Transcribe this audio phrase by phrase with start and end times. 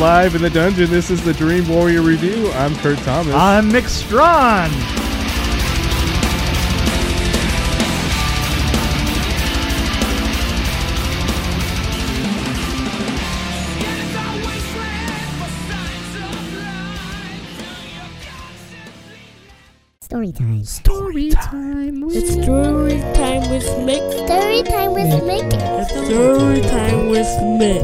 [0.00, 0.88] live in the dungeon.
[0.88, 2.50] This is the Dream Warrior Review.
[2.52, 3.34] I'm Kurt Thomas.
[3.34, 4.70] I'm Mick Strawn.
[20.10, 20.64] Story time.
[20.64, 24.26] Story time with It's story time with Mick.
[24.26, 25.52] Story time with Mick.
[26.04, 27.26] Story time with
[27.60, 27.80] Mick.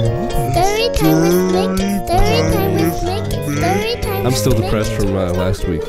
[0.52, 1.76] Story time with Mick.
[2.04, 3.58] Story time with Mick.
[3.58, 5.82] Story time I'm still depressed from uh, last week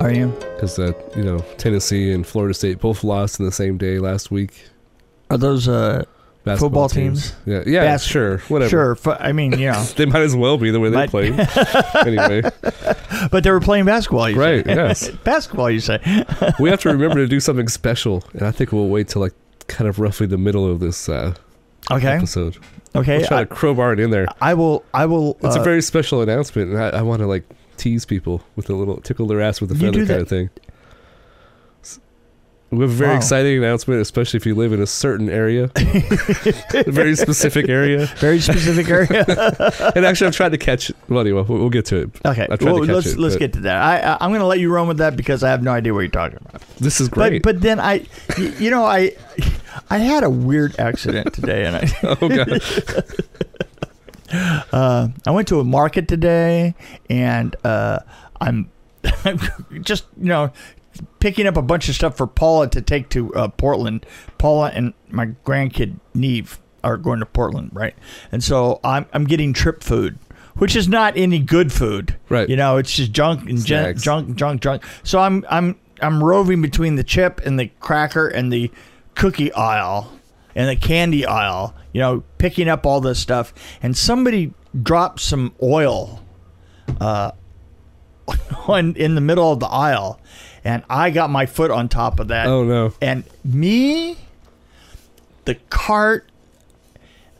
[0.00, 0.28] Are you?
[0.54, 4.30] because uh, you know Tennessee and Florida State both lost in the same day last
[4.30, 4.64] week.
[5.28, 6.13] Are those uh Basketball
[6.44, 7.34] Football teams?
[7.46, 8.68] Yeah, yeah, Bas- sure, whatever.
[8.68, 8.94] sure?
[8.96, 11.28] fu- I mean, you know, They might as well be the way they play.
[12.06, 12.42] anyway,
[13.30, 14.28] but they were playing basketball.
[14.28, 14.74] You Right, Say.
[14.74, 15.08] yes.
[15.24, 15.70] basketball.
[15.70, 16.00] You say?
[16.60, 19.32] we have to remember to do something special, and I think we'll wait till like
[19.68, 21.34] kind of roughly the middle of this uh,
[21.90, 22.08] Okay.
[22.08, 22.58] episode.
[22.94, 23.18] Okay.
[23.18, 24.26] We'll try I, to crowbar it in there.
[24.40, 24.84] I will.
[24.92, 25.38] I will.
[25.42, 27.44] It's uh, a very special announcement, and I, I want to like
[27.78, 30.20] tease people with a little tickle their ass with a You feather do kind that-
[30.20, 30.50] of thing.
[32.76, 33.16] We have a very Wow.
[33.16, 38.06] exciting announcement, especially if you live in a certain area, a very specific area.
[38.18, 39.24] very specific area.
[39.96, 40.90] And actually, I've tried to catch.
[41.08, 42.10] Well, anyway, we'll, we'll get to it.
[42.24, 42.46] okay.
[42.60, 43.82] Well, let's it, let's get to that.
[43.82, 45.92] I, I I'm going to let you run with that because I have no idea
[45.94, 46.62] what you're talking about.
[46.78, 47.42] This is But great.
[47.42, 48.06] but then I,
[48.58, 49.12] you know, I
[49.90, 51.88] I had a weird accident today, and I.
[52.20, 52.62] oh god,
[54.72, 56.74] Uh, I went to a market today,
[57.08, 58.00] and uh,
[58.40, 58.68] I'm
[59.82, 60.50] just you know
[61.20, 64.06] picking up a bunch of stuff for Paula to take to uh, Portland.
[64.38, 67.94] Paula and my grandkid Neve are going to Portland, right?
[68.30, 70.18] And so I'm I'm getting trip food,
[70.56, 72.48] which is not any good food, Right.
[72.48, 74.02] You know, it's just junk and Snacks.
[74.02, 74.84] junk, junk, junk.
[75.02, 78.70] So I'm I'm I'm roving between the chip and the cracker and the
[79.14, 80.12] cookie aisle
[80.54, 83.54] and the candy aisle, you know, picking up all this stuff.
[83.82, 84.52] And somebody
[84.82, 86.22] dropped some oil
[87.00, 87.32] uh,
[88.68, 90.20] on, in the middle of the aisle.
[90.64, 92.46] And I got my foot on top of that.
[92.46, 94.16] oh no, And me,
[95.44, 96.26] the cart,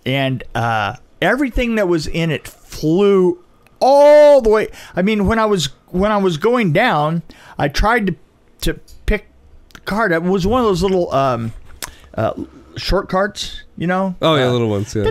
[0.05, 3.43] and uh, everything that was in it flew
[3.81, 4.69] all the way.
[4.95, 7.23] I mean, when I was when I was going down,
[7.59, 8.15] I tried to
[8.63, 9.27] to pick
[9.73, 10.23] the cart up.
[10.23, 11.53] It was one of those little um,
[12.15, 12.35] uh,
[12.77, 14.15] short carts, you know.
[14.23, 14.95] oh yeah, Uh, little ones.
[14.95, 15.11] Yeah,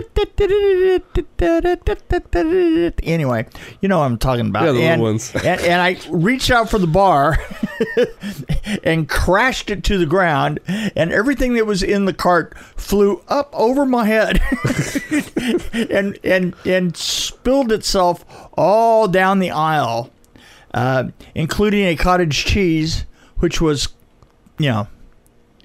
[3.02, 3.46] Anyway,
[3.80, 4.64] you know what I'm talking about.
[4.64, 5.34] Yeah, the little ones.
[5.34, 7.38] and, and I reached out for the bar
[8.84, 13.50] and crashed it to the ground, and everything that was in the cart flew up
[13.52, 14.40] over my head
[15.90, 18.24] and and and spilled itself
[18.56, 20.10] all down the aisle,
[20.72, 21.04] uh,
[21.34, 23.04] including a cottage cheese,
[23.38, 23.88] which was,
[24.58, 24.88] you know,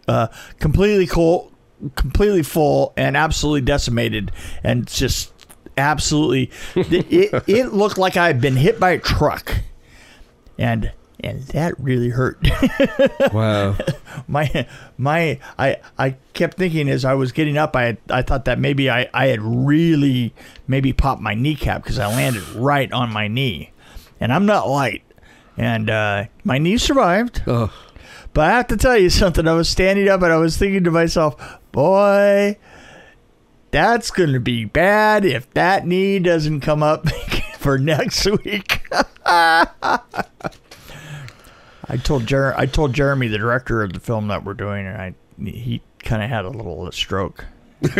[0.08, 0.28] uh,
[0.59, 1.49] completely cool,
[1.95, 4.31] completely full, and absolutely decimated,
[4.63, 5.31] and just
[5.78, 9.59] absolutely, it, it looked like I had been hit by a truck,
[10.57, 10.91] and
[11.22, 12.40] and that really hurt.
[13.34, 13.78] wow.
[14.28, 14.67] my
[14.97, 18.90] my I I kept thinking as I was getting up, I I thought that maybe
[18.90, 20.34] I I had really
[20.67, 23.72] maybe popped my kneecap because I landed right on my knee,
[24.19, 25.03] and I'm not light,
[25.57, 27.44] and uh, my knee survived.
[27.47, 27.72] Oh,
[28.34, 29.47] But I have to tell you something.
[29.47, 31.35] I was standing up and I was thinking to myself,
[31.72, 32.57] boy,
[33.72, 37.09] that's going to be bad if that knee doesn't come up
[37.57, 38.88] for next week.
[39.25, 39.67] I
[42.03, 45.16] told Jer- I told Jeremy, the director of the film that we're doing, and I
[45.44, 47.46] he kind of had a little stroke.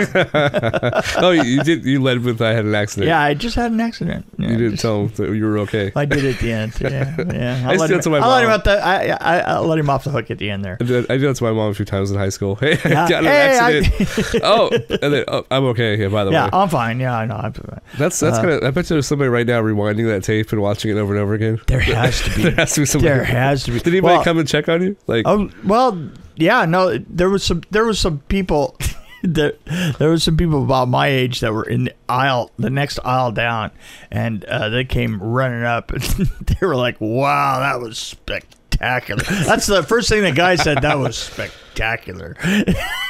[1.18, 1.86] oh, you, you did.
[1.86, 3.08] You led with I had an accident.
[3.08, 4.26] Yeah, I just had an accident.
[4.38, 5.92] Yeah, you didn't just- tell him that you were okay.
[5.96, 6.74] I did at the end.
[6.82, 7.64] Yeah, yeah.
[7.68, 8.72] I I'll let, him, I'll let him out the.
[8.86, 10.78] I, I, I'll let him off the hook at the end there.
[10.82, 12.56] I did, I did that to my mom a few times in high school.
[12.60, 13.10] Hey, I Yeah.
[13.10, 14.44] got an Hey, I- accident.
[14.44, 14.70] oh,
[15.02, 15.96] and then, oh, I'm okay.
[15.98, 16.50] Yeah, by the Yeah, way.
[16.54, 17.00] I'm fine.
[17.00, 17.36] Yeah, I know.
[17.36, 17.80] I'm fine.
[17.98, 18.68] That's that's Uh, gonna.
[18.68, 21.22] I bet you there's somebody right now rewinding that tape and watching it over and
[21.24, 21.60] over again.
[21.68, 22.44] There has to be.
[22.44, 23.14] There has to be somebody.
[23.14, 23.80] there has to be.
[23.80, 24.98] Did anybody well, come and check on you?
[25.08, 26.66] Like, Oh well, yeah.
[26.66, 27.62] No, there was some.
[27.72, 28.78] There was some people.
[29.24, 29.54] there,
[29.98, 33.32] there was some people about my age that were in the aisle, the next aisle
[33.32, 33.72] down,
[34.12, 35.92] and uh, they came running up.
[35.92, 36.02] and
[36.42, 40.82] They were like, "Wow, that was spectacular." That's the first thing the guy said.
[40.82, 42.36] That was spectacular.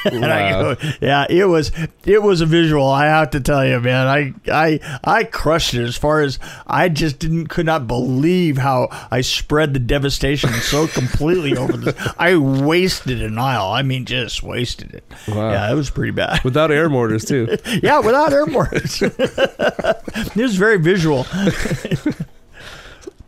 [0.04, 0.74] and I Wow.
[0.74, 1.70] go, "Yeah, it was.
[2.04, 2.86] It was a visual.
[2.88, 4.06] I have to tell you, man.
[4.06, 5.82] I, I, I crushed it.
[5.84, 10.86] As far as I just didn't, could not believe how I spread the devastation so
[10.86, 11.94] completely over this.
[12.18, 13.70] I wasted an aisle.
[13.72, 15.04] I mean, just wasted it.
[15.28, 15.50] Wow.
[15.52, 16.42] Yeah, it was pretty bad.
[16.44, 17.56] without air mortars too.
[17.82, 19.00] Yeah, without air mortars.
[19.02, 21.24] it was very visual.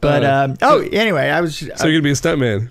[0.03, 1.57] But Uh, um, oh, anyway, I was.
[1.57, 2.71] So you're gonna be a stuntman.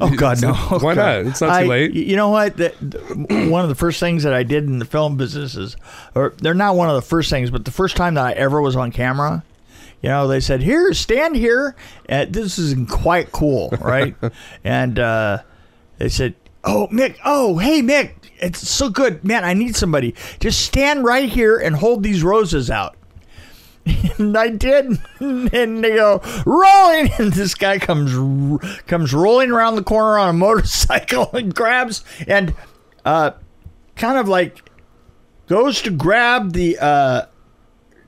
[0.00, 0.52] Oh God, no!
[0.80, 0.96] Why God.
[0.96, 1.30] not?
[1.30, 1.92] It's not too I- late.
[1.92, 2.56] You know what?
[2.56, 5.76] The, the- one of the first things that I did in the film business is,
[6.14, 8.60] or they're not one of the first things, but the first time that I ever
[8.62, 9.44] was on camera,
[10.02, 11.76] You know, they said, "Here, stand here."
[12.08, 14.16] And this is quite cool, right?
[14.64, 15.38] and uh,
[15.98, 16.34] they said,
[16.64, 17.16] "Oh, Mick.
[17.24, 18.12] Oh, hey, Mick.
[18.40, 19.44] It's so good, man.
[19.44, 20.16] I need somebody.
[20.40, 22.96] Just stand right here and hold these roses out."
[24.18, 28.12] And I did, and they go rolling, and this guy comes
[28.86, 32.54] comes rolling around the corner on a motorcycle and grabs and
[33.04, 33.32] uh,
[33.96, 34.70] kind of like
[35.48, 37.26] goes to grab the uh,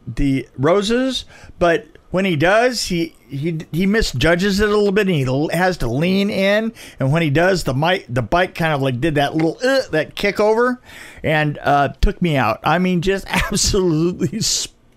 [0.06, 1.24] the roses,
[1.58, 5.78] but when he does, he he he misjudges it a little bit, and he has
[5.78, 6.72] to lean in.
[7.00, 9.82] And when he does, the mic the bike kind of like did that little uh,
[9.90, 10.80] that kick over,
[11.24, 12.60] and uh, took me out.
[12.62, 14.40] I mean, just absolutely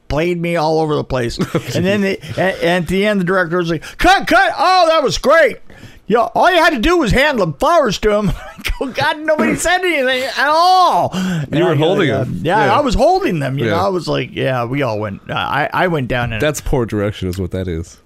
[0.07, 1.38] splayed me all over the place.
[1.75, 4.54] and then the, and at the end, the director was like, "Cut, cut!
[4.57, 5.57] Oh, that was great."
[6.07, 8.31] Yeah, all you had to do was hand the flowers to him.
[8.94, 11.09] God, nobody said anything at all.
[11.13, 12.39] And You were I holding uh, them.
[12.44, 12.77] Yeah, Yeah.
[12.77, 13.59] I was holding them.
[13.59, 15.30] You know, I was like, yeah, we all went.
[15.30, 18.01] Uh, I I went down and That's poor direction, is what that is.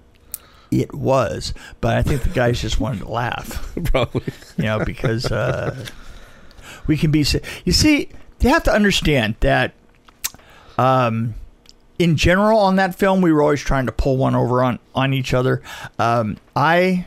[0.72, 3.72] it was, but I think the guys just wanted to laugh.
[3.84, 4.24] Probably.
[4.56, 5.86] You know, because uh,
[6.88, 7.24] we can be.
[7.64, 8.08] You see,
[8.40, 9.74] you have to understand that.
[10.76, 11.34] Um,
[11.98, 15.12] in general, on that film, we were always trying to pull one over on on
[15.12, 15.62] each other.
[15.98, 17.06] Um, I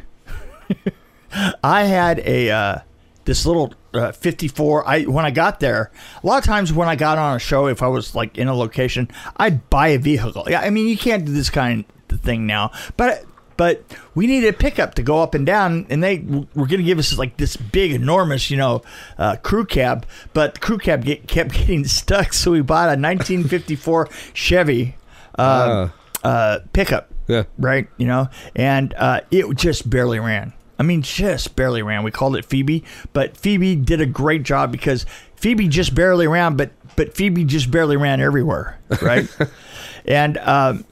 [1.63, 2.77] I had a uh,
[3.25, 4.87] this little uh, 54.
[4.87, 5.91] I when I got there,
[6.23, 8.47] a lot of times when I got on a show, if I was like in
[8.47, 10.45] a location, I'd buy a vehicle.
[10.47, 13.25] Yeah, I mean you can't do this kind of thing now, but
[13.57, 13.83] but
[14.15, 16.99] we needed a pickup to go up and down, and they were going to give
[16.99, 18.81] us like this big, enormous, you know,
[19.17, 20.05] uh, crew cab.
[20.33, 24.95] But the crew cab get, kept getting stuck, so we bought a 1954 Chevy
[25.37, 25.89] uh,
[26.23, 27.43] uh, pickup Yeah.
[27.57, 27.87] right?
[27.97, 30.53] You know, and uh, it just barely ran.
[30.77, 32.03] I mean, just barely ran.
[32.03, 35.05] We called it Phoebe, but Phoebe did a great job because
[35.37, 39.25] Phoebe just barely ran, but but Phoebe just barely ran everywhere, right?
[40.05, 40.83] and um,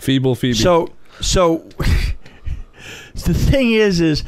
[0.00, 0.54] Feeble Phoebe.
[0.58, 0.90] so
[1.20, 1.58] so
[3.14, 4.24] the thing is is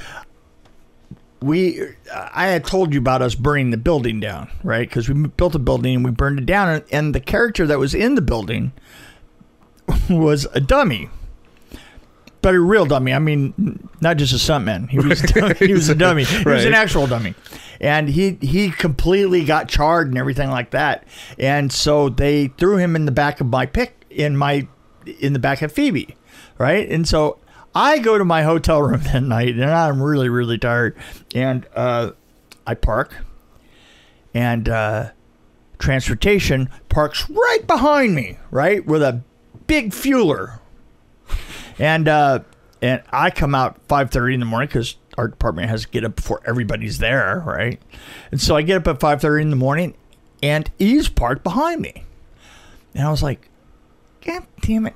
[1.42, 1.80] we
[2.12, 4.88] I had told you about us burning the building down, right?
[4.88, 7.94] Because we built a building and we burned it down, and, the character that was
[7.94, 8.72] in the building
[10.10, 11.08] was a dummy.
[12.42, 13.12] But a real dummy.
[13.12, 14.88] I mean, not just a stuntman.
[14.88, 15.20] He was
[15.58, 16.24] he was a dummy.
[16.24, 17.34] He was an actual dummy,
[17.80, 21.04] and he he completely got charred and everything like that.
[21.38, 24.66] And so they threw him in the back of my pick in my
[25.20, 26.16] in the back of Phoebe,
[26.60, 26.90] right?
[26.90, 27.38] And so
[27.74, 30.96] I go to my hotel room that night, and I'm really really tired,
[31.34, 32.12] and uh,
[32.66, 33.16] I park,
[34.34, 35.10] and uh,
[35.78, 39.22] transportation parks right behind me, right with a
[39.66, 40.60] big fueler,
[41.78, 42.40] and uh,
[42.82, 46.04] and I come out five thirty in the morning because our department has to get
[46.04, 47.80] up before everybody's there, right?
[48.30, 49.94] And so I get up at five thirty in the morning,
[50.42, 52.04] and he's parked behind me,
[52.94, 53.48] and I was like,
[54.20, 54.94] God damn it!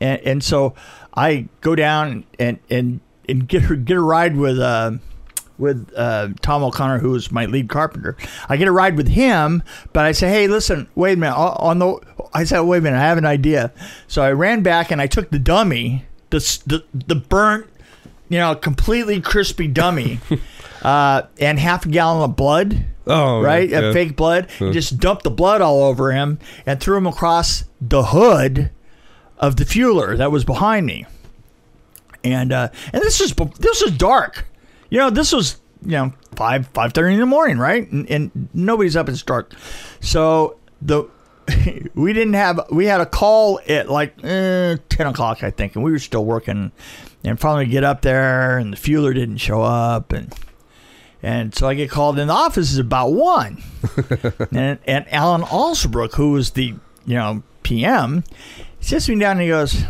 [0.00, 0.74] And, and so
[1.14, 4.92] I go down and and and get her get a ride with uh,
[5.58, 8.16] with uh, Tom O'Connor, who is my lead carpenter.
[8.48, 9.62] I get a ride with him,
[9.92, 11.36] but I say, hey, listen, wait a minute.
[11.36, 12.00] On the,
[12.32, 13.72] I said, wait a minute, I have an idea.
[14.08, 17.66] So I ran back and I took the dummy, the the, the burnt,
[18.28, 20.18] you know, completely crispy dummy,
[20.82, 23.68] uh, and half a gallon of blood oh, right?
[23.68, 23.92] yeah.
[23.92, 24.48] Fake blood.
[24.58, 24.72] Huh.
[24.72, 28.70] Just dumped the blood all over him and threw him across the hood
[29.38, 31.06] of the fueler that was behind me.
[32.22, 34.46] And uh, and this is this is dark.
[34.90, 37.90] You know, this was you know five five thirty in the morning, right?
[37.90, 39.08] And, and nobody's up.
[39.08, 39.52] It's dark.
[40.00, 41.04] So the
[41.94, 45.84] we didn't have we had a call at like eh, ten o'clock, I think, and
[45.84, 46.72] we were still working.
[47.26, 50.34] And finally, get up there, and the fueler didn't show up, and
[51.24, 53.62] and so I get called in the office is about one.
[54.52, 56.74] and, and Alan Alsbrook, who was the,
[57.06, 58.24] you know, PM,
[58.84, 59.84] sits me down and he goes,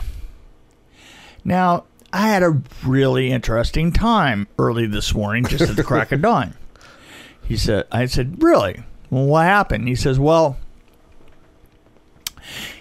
[1.44, 6.22] Now, I had a really interesting time early this morning, just at the crack of
[6.22, 6.54] dawn.
[7.46, 8.82] He said, I said, Really?
[9.10, 9.88] Well, what happened?
[9.88, 10.56] He says, Well,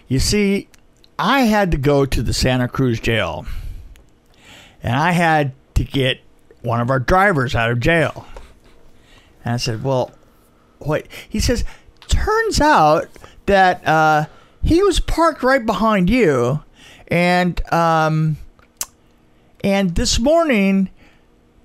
[0.08, 0.68] you see,
[1.18, 3.46] I had to go to the Santa Cruz jail
[4.84, 6.20] and I had to get
[6.62, 8.28] one of our drivers out of jail.
[9.44, 10.12] And I said, Well,
[10.80, 11.08] what?
[11.28, 11.64] He says,
[12.08, 13.08] Turns out
[13.46, 14.26] that uh,
[14.64, 16.64] he was parked right behind you.
[17.10, 18.38] And, um,
[19.64, 20.90] and this morning,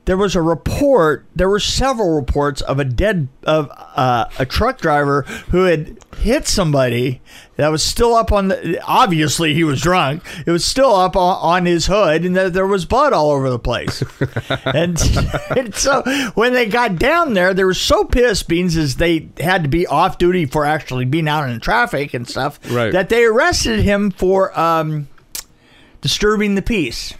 [0.04, 1.24] there was a report.
[1.34, 6.46] There were several reports of a dead of uh, a truck driver who had hit
[6.46, 7.20] somebody
[7.56, 8.80] that was still up on the.
[8.84, 10.22] Obviously, he was drunk.
[10.46, 13.48] It was still up on, on his hood, and that there was blood all over
[13.50, 14.02] the place.
[14.64, 15.00] and,
[15.56, 16.02] and so
[16.34, 19.86] when they got down there, they were so pissed, beans as they had to be
[19.86, 22.92] off duty for actually being out in traffic and stuff, Right.
[22.92, 25.08] that they arrested him for um,
[26.00, 27.14] disturbing the peace.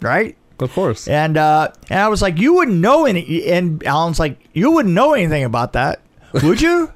[0.00, 0.36] Right.
[0.58, 1.06] Of course.
[1.06, 3.46] And uh, and I was like, you wouldn't know any.
[3.50, 6.00] And Alan's like, you wouldn't know anything about that,
[6.42, 6.92] would you?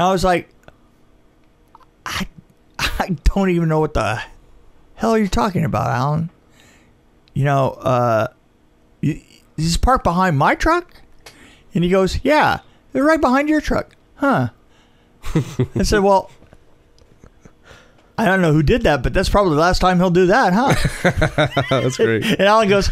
[0.00, 0.48] and I was like,
[2.06, 2.26] I
[2.78, 4.22] I don't even know what the
[4.94, 6.30] hell you're talking about, Alan.
[7.34, 8.28] You know, uh,
[9.02, 9.20] you,
[9.58, 11.02] he's parked behind my truck,
[11.74, 12.60] and he goes, yeah,
[12.92, 14.48] they're right behind your truck, huh?
[15.74, 16.30] I said, well.
[18.16, 20.52] I don't know who did that, but that's probably the last time he'll do that,
[20.54, 21.64] huh?
[21.70, 22.22] That's great.
[22.22, 22.90] And Alan goes,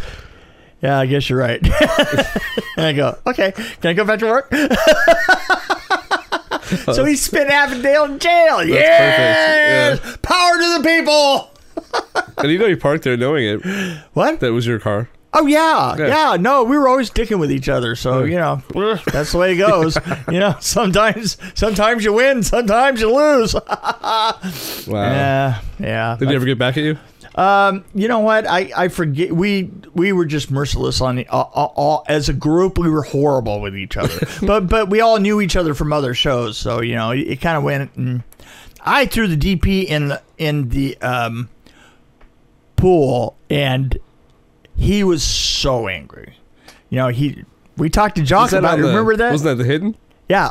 [0.81, 1.61] Yeah, I guess you're right.
[2.77, 4.51] and I go, Okay, can I go back to work?
[6.93, 8.63] so he spent Avondale in jail.
[8.63, 9.99] Yes!
[9.99, 10.21] perfect.
[10.21, 11.51] Power to the people.
[12.37, 13.97] And you know you parked there knowing it.
[14.13, 14.39] What?
[14.39, 15.09] That was your car.
[15.33, 15.95] Oh, yeah.
[15.97, 16.07] Yeah.
[16.07, 16.37] Yeah.
[16.39, 17.95] No, we were always dicking with each other.
[17.95, 18.63] So, you know,
[19.05, 19.95] that's the way it goes.
[20.31, 23.55] you know, sometimes sometimes you win, sometimes you lose.
[24.87, 25.11] Wow.
[25.11, 25.61] Yeah.
[25.79, 26.15] Yeah.
[26.17, 26.97] Did he ever get back at you?
[27.39, 28.45] Um, you know what?
[28.45, 29.31] I, I forget.
[29.31, 32.77] We we were just merciless on all, all, all as a group.
[32.77, 36.13] We were horrible with each other, but but we all knew each other from other
[36.13, 36.57] shows.
[36.57, 37.95] So you know, it, it kind of went.
[37.95, 38.23] And
[38.81, 41.47] I threw the DP in the in the um,
[42.75, 43.97] pool, and
[44.75, 46.35] he was so angry.
[46.89, 47.45] You know, he.
[47.77, 48.81] We talked to Jock about it.
[48.81, 49.31] the- Remember that?
[49.31, 49.95] Wasn't that the hidden?
[50.27, 50.49] yeah,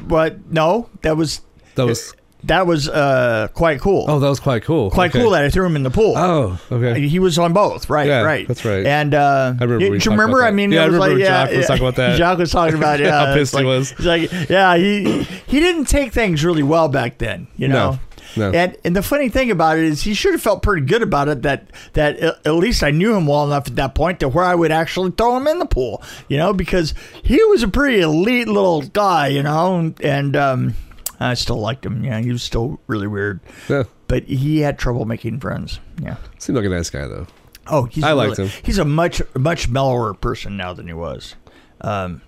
[0.00, 1.40] but no, that was
[1.76, 2.12] That was.
[2.46, 4.06] That was uh quite cool.
[4.08, 4.90] Oh, that was quite cool.
[4.90, 5.20] quite Okay.
[5.22, 6.14] cool that I threw him in the pool.
[6.16, 7.06] Oh, okay.
[7.08, 8.06] He was on both, right?
[8.06, 8.46] Yeah, right.
[8.48, 8.84] that's right.
[8.86, 10.42] And uh, I remember you- do you remember?
[10.42, 12.18] I mean, Yeah, it I was remember like, yeah, was talking about that.
[12.18, 13.90] Jock was talking about yeah, How pissed he was.
[13.92, 17.98] He's like, yeah, he he didn't take things really well back then, you know.
[18.36, 18.58] No, no.
[18.58, 21.28] And and the funny thing about it is, he should have felt pretty good about
[21.28, 21.42] it.
[21.42, 24.44] That that uh, at least I knew him well enough at that point to where
[24.44, 28.00] I would actually throw him in the pool, you know, because he was a pretty
[28.02, 30.74] elite little guy, you know, and um,
[31.20, 32.04] I still liked him.
[32.04, 33.84] Yeah, he was still really weird, Yeah.
[34.08, 35.80] but he had trouble making friends.
[36.02, 36.16] Yeah.
[36.38, 37.26] Seemed like a nice guy though.
[37.68, 38.48] Oh, he's I liked him.
[38.62, 41.34] He's a much much mellower person now than he was.
[41.80, 42.22] Um,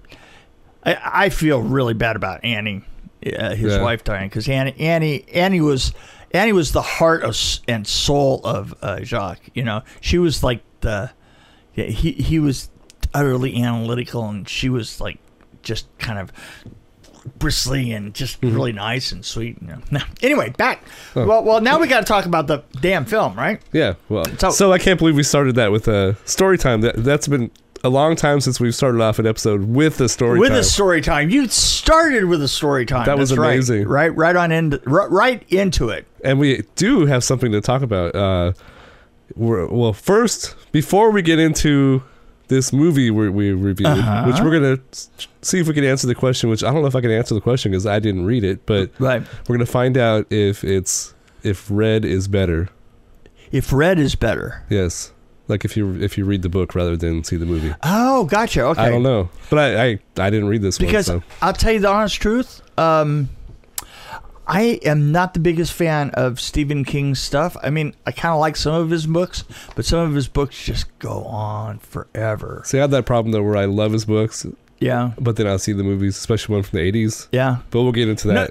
[0.85, 2.83] I I feel really bad about Annie,
[3.39, 3.83] uh, his Yeah.
[3.83, 5.93] wife dying, because Annie Annie Annie was
[6.33, 7.37] Annie was the heart of,
[7.69, 9.49] and soul of uh, Jacques.
[9.55, 11.11] You know, she was like the
[11.75, 12.69] yeah, he he was
[13.15, 15.19] utterly analytical, and she was like
[15.63, 16.33] just kind of
[17.39, 18.55] bristly and just Mm-hmm.
[18.55, 19.57] really nice and sweet.
[19.61, 20.01] You know.
[20.23, 20.83] Anyway, back.
[21.17, 21.27] Oh.
[21.27, 23.61] Well, well, now we got to talk about the damn film, right?
[23.73, 23.95] Yeah.
[24.09, 26.81] Well, So- so, I can't believe we started that with a story time.
[26.83, 27.51] That that's been
[27.85, 30.41] a long time since we've started off an episode with a story time.
[30.41, 30.59] with time.
[30.59, 31.31] a story time.
[31.31, 33.07] You started with a story time.
[33.07, 33.53] That was That's right.
[33.53, 33.87] amazing.
[33.87, 36.05] Right, right, on into right, right into it.
[36.25, 38.15] and we do have something to talk about.
[38.17, 38.53] Uh,
[39.37, 42.03] well, first, before we get into
[42.49, 44.25] this movie we, we reviewed, Uh-huh.
[44.27, 44.79] which we're gonna
[45.43, 46.51] see if we can answer the question.
[46.51, 48.67] Which I don't know if I can answer the question because I didn't read it,
[48.67, 49.23] but Right.
[49.47, 52.69] we're gonna find out if it's if red is better.
[53.53, 54.63] If red is better.
[54.69, 55.13] Yes,
[55.47, 57.75] like if you if you read the book rather than see the movie.
[57.83, 58.63] Oh, gotcha.
[58.63, 58.83] Okay.
[58.83, 61.21] I don't know, but I I, I didn't read this because one.
[61.21, 61.27] So.
[61.41, 62.61] I'll tell you the honest truth.
[62.79, 63.29] Um,
[64.49, 67.57] I am not the biggest fan of Stephen King's stuff.
[67.63, 69.45] I mean, I kind of like some of his books,
[69.77, 72.63] but some of his books just go on forever.
[72.65, 74.47] See, I have that problem though, where I love his books,
[74.81, 75.11] Yeah.
[75.21, 77.29] but then I'll see the movies, especially one from the '80s.
[77.31, 77.59] Yeah.
[77.71, 78.51] But we'll get into No, that.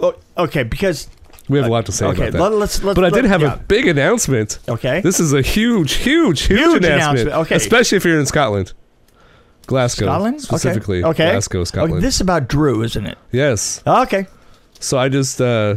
[0.00, 1.08] Oh, okay, because
[1.48, 2.40] we have a lot to say okay, about that.
[2.42, 2.94] let, let's let's.
[2.96, 3.54] but I did have yeah.
[3.54, 4.58] a big announcement.
[4.66, 5.02] Okay.
[5.02, 6.84] This is a huge, huge, huge, Huge announcement.
[6.86, 7.56] announcement, okay.
[7.56, 8.72] Especially if you're in Scotland.
[9.66, 10.06] Glasgow.
[10.06, 10.40] Scotland?
[10.42, 11.02] Specifically.
[11.04, 11.30] Okay.
[11.30, 11.94] Glasgow, oh, Scotland.
[11.94, 13.18] Okay, this is about Drew, isn't it?
[13.32, 13.82] yes.
[13.86, 14.26] Okay.
[14.84, 15.76] So I just, uh,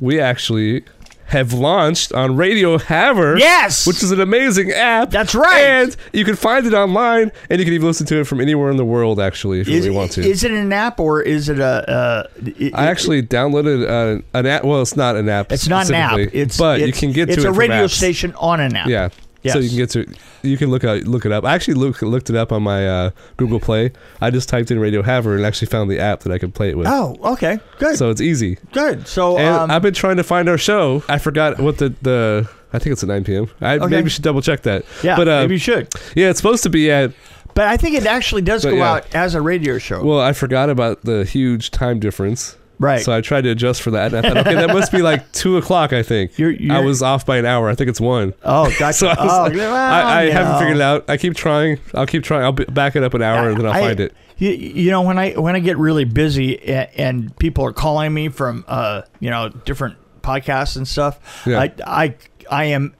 [0.00, 0.84] we actually
[1.26, 3.38] have launched on Radio Haver.
[3.38, 3.86] Yes.
[3.86, 5.10] Which is an amazing app.
[5.10, 5.60] That's right.
[5.62, 8.68] And you can find it online, and you can even listen to it from anywhere
[8.70, 10.22] in the world, actually, if you really want to.
[10.22, 11.88] is it an app or is it a?
[11.88, 14.64] Uh, it- I actually downloaded uh, an app.
[14.64, 15.52] Well, it's not an app.
[15.52, 16.18] It's not an app.
[16.18, 17.90] It's but you can get to it's it a from radio apps.
[17.90, 18.88] station on an app.
[18.88, 19.10] Yeah.
[19.42, 19.54] Yes.
[19.54, 20.06] So you can get to
[20.42, 21.44] you can look out look it up.
[21.44, 23.92] I actually look, looked it up on my uh, Google Play.
[24.20, 26.70] I just typed in Radio Haver and actually found the app that I could play
[26.70, 26.86] it with.
[26.88, 27.58] Oh, okay.
[27.78, 27.96] Good.
[27.96, 28.58] So it's easy.
[28.72, 29.06] good.
[29.08, 31.02] So And um, I've been trying to find our show.
[31.08, 33.50] I forgot what the the I think it's at 9 p.m.
[33.60, 33.86] I Okay.
[33.88, 34.84] maybe should double check that.
[35.02, 35.88] yeah, but uh, maybe you should.
[36.14, 37.12] yeah, it's supposed to be at.
[37.54, 38.92] But I think it actually does go yeah.
[38.92, 40.04] out as a radio show.
[40.04, 43.02] Well, I forgot about the huge time difference Right.
[43.04, 44.12] So I tried to adjust for that.
[44.14, 45.92] And I thought, okay, that must be like two o'clock.
[45.92, 47.68] I think You're- I you're- was off by an hour.
[47.68, 48.32] I think it's one.
[48.42, 48.92] oh, gotcha.
[48.94, 51.04] So I, oh, like- well, I, I haven't figured it out.
[51.08, 51.78] I keep trying.
[51.94, 52.42] I'll keep trying.
[52.42, 54.14] I'll back it up an hour and then I'll I- find it.
[54.38, 58.14] You, you know when I when I get really busy and, and people are calling
[58.14, 61.60] me from uh you know different podcasts and stuff, Yeah.
[61.60, 62.14] I I
[62.50, 62.94] I am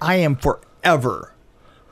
[0.00, 1.34] I am forever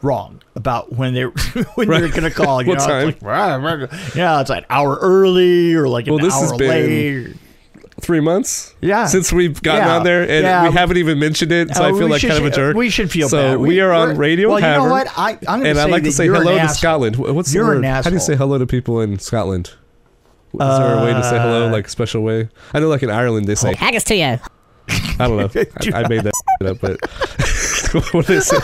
[0.02, 1.22] wrong about when they
[1.74, 2.00] when Right.
[2.00, 2.62] they're going to call.
[2.62, 3.08] You What know, time?
[3.08, 6.34] It's like, rah, rah, yeah, it's like an hour early or like an Well, this
[6.38, 6.68] has hour been-
[7.24, 7.36] late.
[7.98, 8.74] Three months.
[8.82, 9.06] Yeah.
[9.06, 9.96] Since we've gotten Yeah.
[9.96, 10.68] on there and Yeah.
[10.68, 12.54] we haven't even mentioned it, so Uh, I feel we like should- kind of a
[12.54, 12.76] jerk.
[12.76, 13.58] We should feel So bad.
[13.58, 15.08] we are on Radio Well, you know what?
[15.16, 16.68] I, I'm going to and say I'd like to say hello to.
[16.68, 17.16] Scotland.
[17.16, 17.78] What's the You're word?
[17.78, 19.68] an How do you say hello to people in Scotland?
[20.52, 22.50] Is there a way to say hello, Uh, like a special way?
[22.74, 23.74] I know, like in Ireland, they say.
[23.74, 24.38] Haggis to you.
[25.18, 25.50] I don't know.
[25.94, 26.32] I, I made that
[26.66, 27.00] up, but
[28.12, 28.58] what do they say?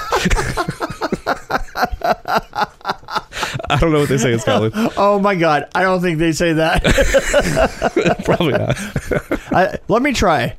[3.69, 4.73] I don't know what they say in Scotland.
[4.97, 5.67] Oh my God!
[5.75, 6.83] I don't think they say that.
[8.25, 8.77] Probably not.
[9.53, 10.57] I, let me try.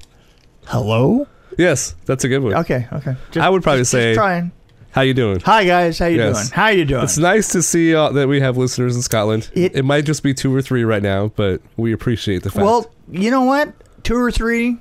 [0.65, 1.27] Hello.
[1.57, 2.53] Yes, that's a good one.
[2.55, 2.87] Okay.
[2.91, 3.15] Okay.
[3.31, 4.51] Just, I would probably just say, trying.
[4.91, 6.49] "How you doing?" Hi guys, how you Yes.
[6.49, 6.55] doing?
[6.55, 7.03] How you doing?
[7.03, 9.49] It's nice to see uh, that we have listeners in Scotland.
[9.53, 12.63] It- It, might just be two or three right now, but we appreciate the fact.
[12.65, 13.73] well, you know what?
[14.03, 14.77] Two or three.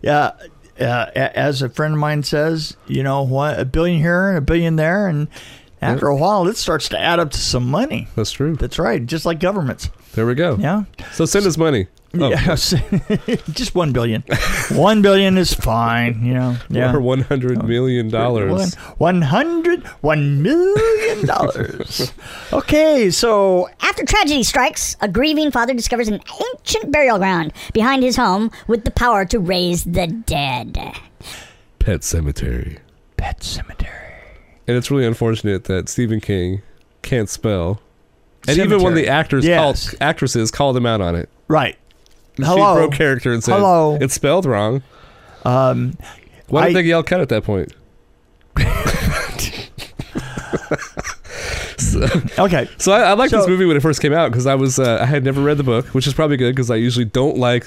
[0.00, 0.32] Yeah.
[0.80, 3.58] Uh, as a friend of mine says, you know what?
[3.60, 5.28] A billion here and a billion there, and
[5.80, 8.08] after a while, it starts to add up to some money.
[8.16, 8.56] that's true.
[8.56, 9.90] That's right, just like governments.
[10.14, 10.56] There we go.
[10.58, 10.84] Yeah.
[11.12, 11.88] So send us money.
[12.14, 12.74] Oh, Yes.
[13.52, 14.22] just one billion.
[14.72, 16.24] one billion is fine.
[16.24, 16.56] You know.
[16.68, 16.94] Yeah.
[16.94, 17.66] Or one hundred oh.
[17.66, 18.74] million dollars.
[18.98, 22.12] One, hundred, one million dollars.
[22.52, 26.20] okay, so After tragedy strikes, a grieving father discovers an
[26.54, 30.74] ancient burial ground behind his home with the power to raise the dead.
[31.78, 32.78] Pet Sematary.
[33.16, 33.88] Pet Sematary.
[34.68, 36.62] And it's really unfortunate that Stephen King
[37.02, 37.80] can't spell.
[38.48, 39.02] And even when Cemetery.
[39.02, 39.88] the actors Yes.
[39.90, 41.28] called actresses called him out on it.
[41.48, 41.76] Right.
[42.36, 42.74] She Hello.
[42.74, 43.98] broke character and said Hello.
[44.00, 44.82] it's spelled wrong.
[45.44, 45.96] Um,
[46.48, 47.72] Why I- did they yell cut at that point?
[52.38, 52.68] okay.
[52.78, 54.98] So I, I liked this movie when it first came out because I was uh,
[55.00, 57.66] I had never read the book, which is probably good because I usually don't like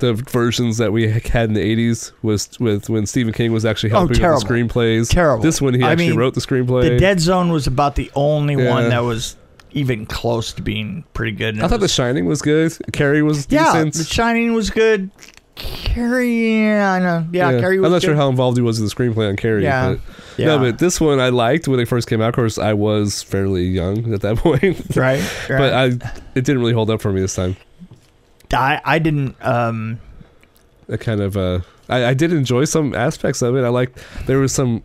[0.00, 3.90] the versions that we had in the '80s was with when Stephen King was actually
[3.92, 5.10] Oh, helping with the screenplays.
[5.10, 5.42] Terrible.
[5.42, 6.88] This one he I actually mean, wrote the screenplay.
[6.88, 8.70] The Dead Zone was about the only Yeah.
[8.70, 9.36] one that was
[9.72, 11.54] even close to being pretty good.
[11.54, 12.76] and I thought The Shining was good.
[12.92, 13.94] Carrie was yeah, decent.
[13.94, 15.10] The Shining was good.
[15.56, 17.26] Carrie, yeah, I know.
[17.32, 18.06] Yeah, Carrie was I'm not good.
[18.06, 19.62] sure how involved he was in the screenplay on Carrie.
[19.62, 19.90] Yeah.
[19.94, 20.00] But,
[20.38, 20.46] Yeah.
[20.46, 22.30] No, but this one I liked when it first came out.
[22.30, 24.96] Of course, I was fairly young at that point.
[24.96, 25.74] right, but.
[25.74, 25.84] I,
[26.34, 27.56] it didn't really hold up for me this time.
[28.54, 29.36] I, I didn't.
[29.44, 30.00] Um,
[30.90, 33.62] I kind of, uh, I, I did enjoy some aspects of it.
[33.64, 34.82] I liked there was some.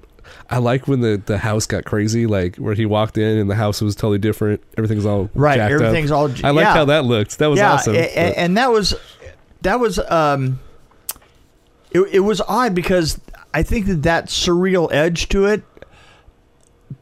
[0.49, 3.55] I like when the, the house got crazy, like where he walked in and the
[3.55, 4.61] house was totally different.
[4.77, 5.81] Everything's all right, jacked up.
[5.81, 6.25] everything's all.
[6.43, 6.73] I liked yeah.
[6.73, 7.39] how that looked.
[7.39, 7.95] That was yeah, awesome.
[7.95, 8.93] a- a- But- and that was
[9.61, 10.59] that was um,
[11.91, 13.19] it, it was odd because
[13.53, 15.63] I think that that surreal edge to it,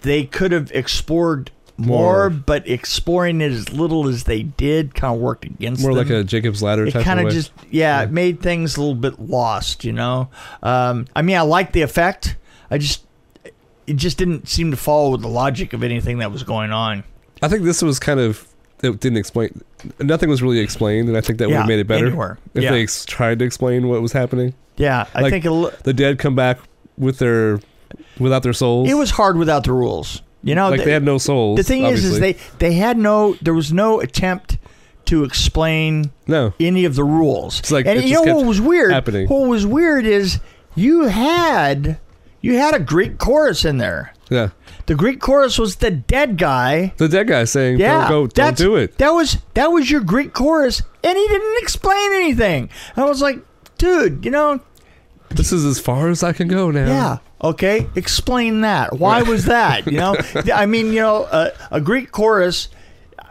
[0.01, 2.29] they could have explored more, More.
[2.29, 5.87] but exploring it as little as they did kind of worked against it.
[5.87, 6.07] more them.
[6.07, 9.19] like a Jacob's Ladder it kind of just yeah, it made things a little bit
[9.19, 10.29] lost, you know.
[10.61, 12.37] Um, I mean, I like the effect.
[12.69, 13.03] I just
[13.87, 17.03] it just didn't seem to follow with the logic of anything that was going on.
[17.41, 18.47] I think this was kind of
[18.81, 19.61] it didn't explain.
[19.99, 22.37] Nothing was really explained, and I think that would have made it better anywhere.
[22.53, 22.71] if Yeah.
[22.71, 24.53] they ex- tried to explain what was happening.
[24.77, 25.43] Yeah, I Like- think
[25.83, 26.59] The dead come back
[26.97, 27.59] with their
[28.19, 28.89] without their souls.
[28.89, 30.21] it was hard without the rules.
[30.43, 31.57] You know, like the, they had no souls.
[31.57, 33.35] the thing is, is they they had no.
[33.41, 34.57] There was no attempt
[35.05, 36.53] to explain no.
[36.59, 37.59] any of the rules.
[37.59, 38.91] It's like and it you know what was weird?
[38.91, 39.27] happening.
[39.27, 40.39] What was weird is
[40.75, 41.97] you had
[42.43, 44.13] you had a Greek chorus in there.
[44.29, 44.49] Yeah,
[44.85, 46.93] The Greek chorus was the dead guy.
[46.97, 50.01] the dead guy saying, Yeah, "Don't go, don't do it." That was that was your
[50.01, 52.69] Greek chorus, and he didn't explain anything.
[52.95, 53.39] I was like,
[53.77, 54.59] dude, you know,
[55.29, 56.87] This is as far as I can go now.
[56.87, 58.97] yeah, okay, explain that.
[58.99, 59.85] Why was that?
[59.87, 60.15] You know,
[60.53, 62.67] I mean, you know, uh, a Greek chorus.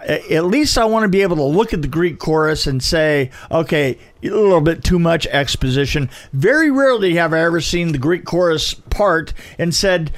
[0.07, 3.31] At least I want to be able to look at the Greek chorus and say,
[3.51, 6.11] okay, a little bit too much exposition.
[6.33, 10.11] Very rarely have I ever seen the Greek chorus part and said,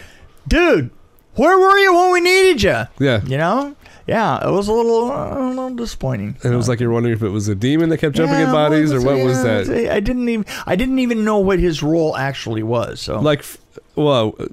[0.48, 0.90] dude,
[1.34, 2.82] where were you when we needed you?
[2.98, 3.22] yeah.
[3.24, 3.76] You know?
[4.06, 6.36] Yeah, it was a little, uh, a little disappointing.
[6.42, 8.46] And it was like you're wondering if it was a demon that kept jumping Yeah,
[8.46, 9.66] in bodies, or was- what was that?
[9.90, 13.00] I didn't even, I didn't even know what his role actually was.
[13.00, 13.44] So Like,
[13.96, 14.46] well, we,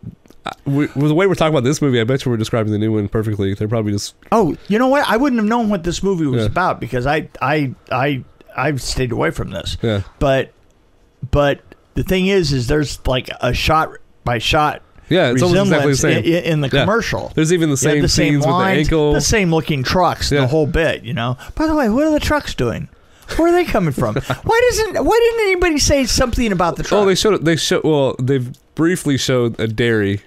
[0.65, 2.91] with the way we're talking about this movie, I bet you we're describing the new
[2.93, 3.53] one perfectly.
[3.53, 5.07] They're probably just Oh, you know what?
[5.07, 6.47] I wouldn't have known what this movie was Yeah.
[6.47, 8.23] about because I, I, I,
[8.55, 9.77] I've stayed away from this.
[9.81, 10.01] yeah.
[10.19, 10.51] But,
[11.29, 11.61] but
[11.93, 13.91] the thing is, is there's like a shot
[14.23, 16.33] by shot Yeah, it's almost exactly the resemblance same.
[16.33, 16.81] in, in the Yeah.
[16.85, 17.31] commercial.
[17.35, 19.13] There's even the You have same the same scenes with the ankle.
[19.13, 20.41] the same looking trucks, Yeah.
[20.41, 21.03] the whole bit.
[21.03, 21.37] You know.
[21.55, 22.89] By the way, what are the trucks doing?
[23.37, 24.15] Where are they coming from?
[24.43, 25.05] Why doesn't?
[25.05, 27.01] Why didn't anybody say something about the truck?
[27.01, 27.45] Oh, they showed.
[27.45, 27.79] They show.
[27.83, 30.19] Well, they've briefly showed a dairy,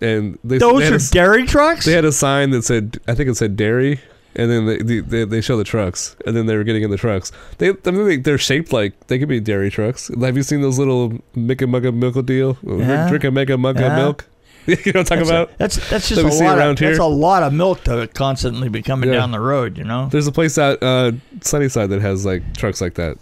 [0.00, 1.84] and they, Those they are a dairy trucks.
[1.84, 4.00] They had a sign that said, I think it said dairy,
[4.34, 6.96] and then they they, they, show the trucks, and then they were getting in the
[6.96, 7.32] trucks.
[7.58, 10.10] They, I mean, they, they're shaped like they could be dairy trucks.
[10.20, 12.56] Have you seen those little Micka Mugga milk deal?
[12.62, 13.08] Yeah.
[13.08, 13.96] Drink a Mega Mugga Yeah.
[13.96, 14.26] milk.
[14.68, 15.50] you know what I'm talking that's about?
[15.50, 16.52] A, that's that's just That a see lot.
[16.52, 16.88] Of, around here?
[16.90, 19.16] That's a lot of milk to constantly be coming Yeah.
[19.16, 19.78] down the road.
[19.78, 20.08] You know.
[20.10, 23.16] There's a place out uh, Sunnyside that has like trucks like that.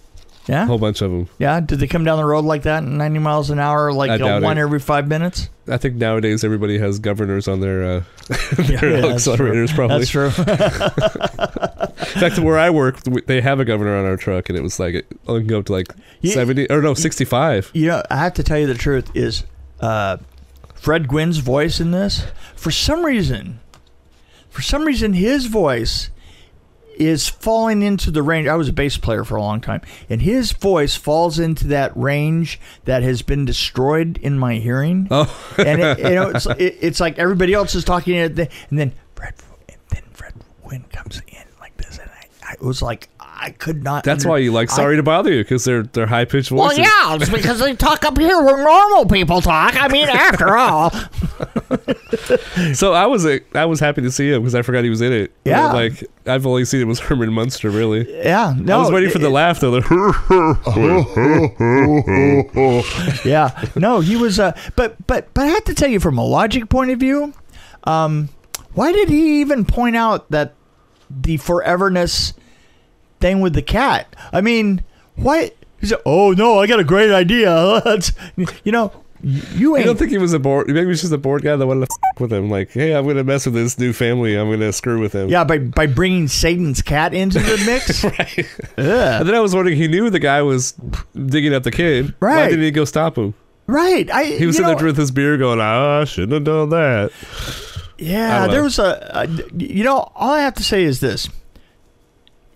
[0.49, 0.67] A Yeah.
[0.67, 1.29] whole bunch of them.
[1.39, 1.59] Yeah.
[1.61, 4.43] Did they come down the road like that, 90 miles an hour, like I doubt
[4.43, 4.61] one it.
[4.61, 5.49] every five minutes?
[5.69, 8.03] I think nowadays everybody has governors on their uh,
[8.69, 9.35] Yeah, their that's true.
[9.35, 9.75] accelerators.
[9.75, 9.99] Probably.
[9.99, 10.27] That's true.
[12.15, 14.79] In fact, where I work, they have a governor on our truck, and it was
[14.79, 15.89] like it only can go up to like
[16.21, 17.71] You- seventy or no sixty five.
[17.75, 19.45] You know, I have to tell you the truth is
[19.81, 20.19] uh,
[20.75, 23.59] Fred Gwynne's voice in this, for some reason,
[24.49, 26.11] for some reason, his voice
[26.97, 28.49] is falling into the range.
[28.49, 31.97] I was a bass player for a long time, and his voice falls into that
[31.97, 35.09] range that has been destroyed in my hearing.
[35.11, 38.93] Oh, and it, you know, it's, it, it's like everybody else is talking, and then
[39.15, 39.35] Fred,
[39.69, 43.85] and then Fred Gwynne comes in like this, and I, I was like, I could
[43.85, 44.03] not.
[44.05, 46.49] that's under- why you like I- Sorry to Bother You because they're they're high pitched
[46.51, 46.79] voices.
[46.79, 49.75] Well, yeah, it's because they talk up here where normal people talk.
[49.81, 50.91] I mean, after all.
[52.75, 55.01] So I was uh, I was happy to see him because I forgot he was
[55.03, 55.33] in it.
[55.45, 55.73] Yeah.
[55.73, 57.69] like I've only seen it was Herman Munster.
[57.71, 59.73] Really, Yeah, no, I was waiting for the it- laugh though.
[59.81, 59.83] The
[63.25, 66.25] yeah no he was uh but but but i have to tell you from a
[66.25, 67.33] logic point of view
[67.85, 68.29] um
[68.75, 70.55] why did he even point out that
[71.11, 72.33] the foreverness
[73.21, 74.83] thing with the cat i mean
[75.17, 75.51] why
[75.81, 78.13] he said oh no i got a great idea Let's,
[78.65, 80.69] you know you I don't think he was a bored.
[80.69, 82.51] Maybe he was just a bored guy that wanted to f- with him.
[82.51, 84.37] Like, hey, I'm gonna mess with this new family.
[84.37, 85.29] I'm gonna screw with him.
[85.29, 88.47] yeah by by bringing satan's cat into the mix right.
[88.79, 89.21] Ugh.
[89.21, 90.73] And then I was wondering, he knew the guy was
[91.15, 92.15] digging at the kid.
[92.21, 92.37] Right.
[92.37, 93.35] Why didn't he go stop him?
[93.67, 96.45] right i He was sitting know, there with his beer, going, "Ah, I shouldn't have
[96.45, 97.11] done that."
[97.99, 99.55] Yeah, there was a, a.
[99.57, 101.29] You know, all I have to say is this: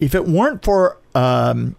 [0.00, 1.76] if it weren't for um,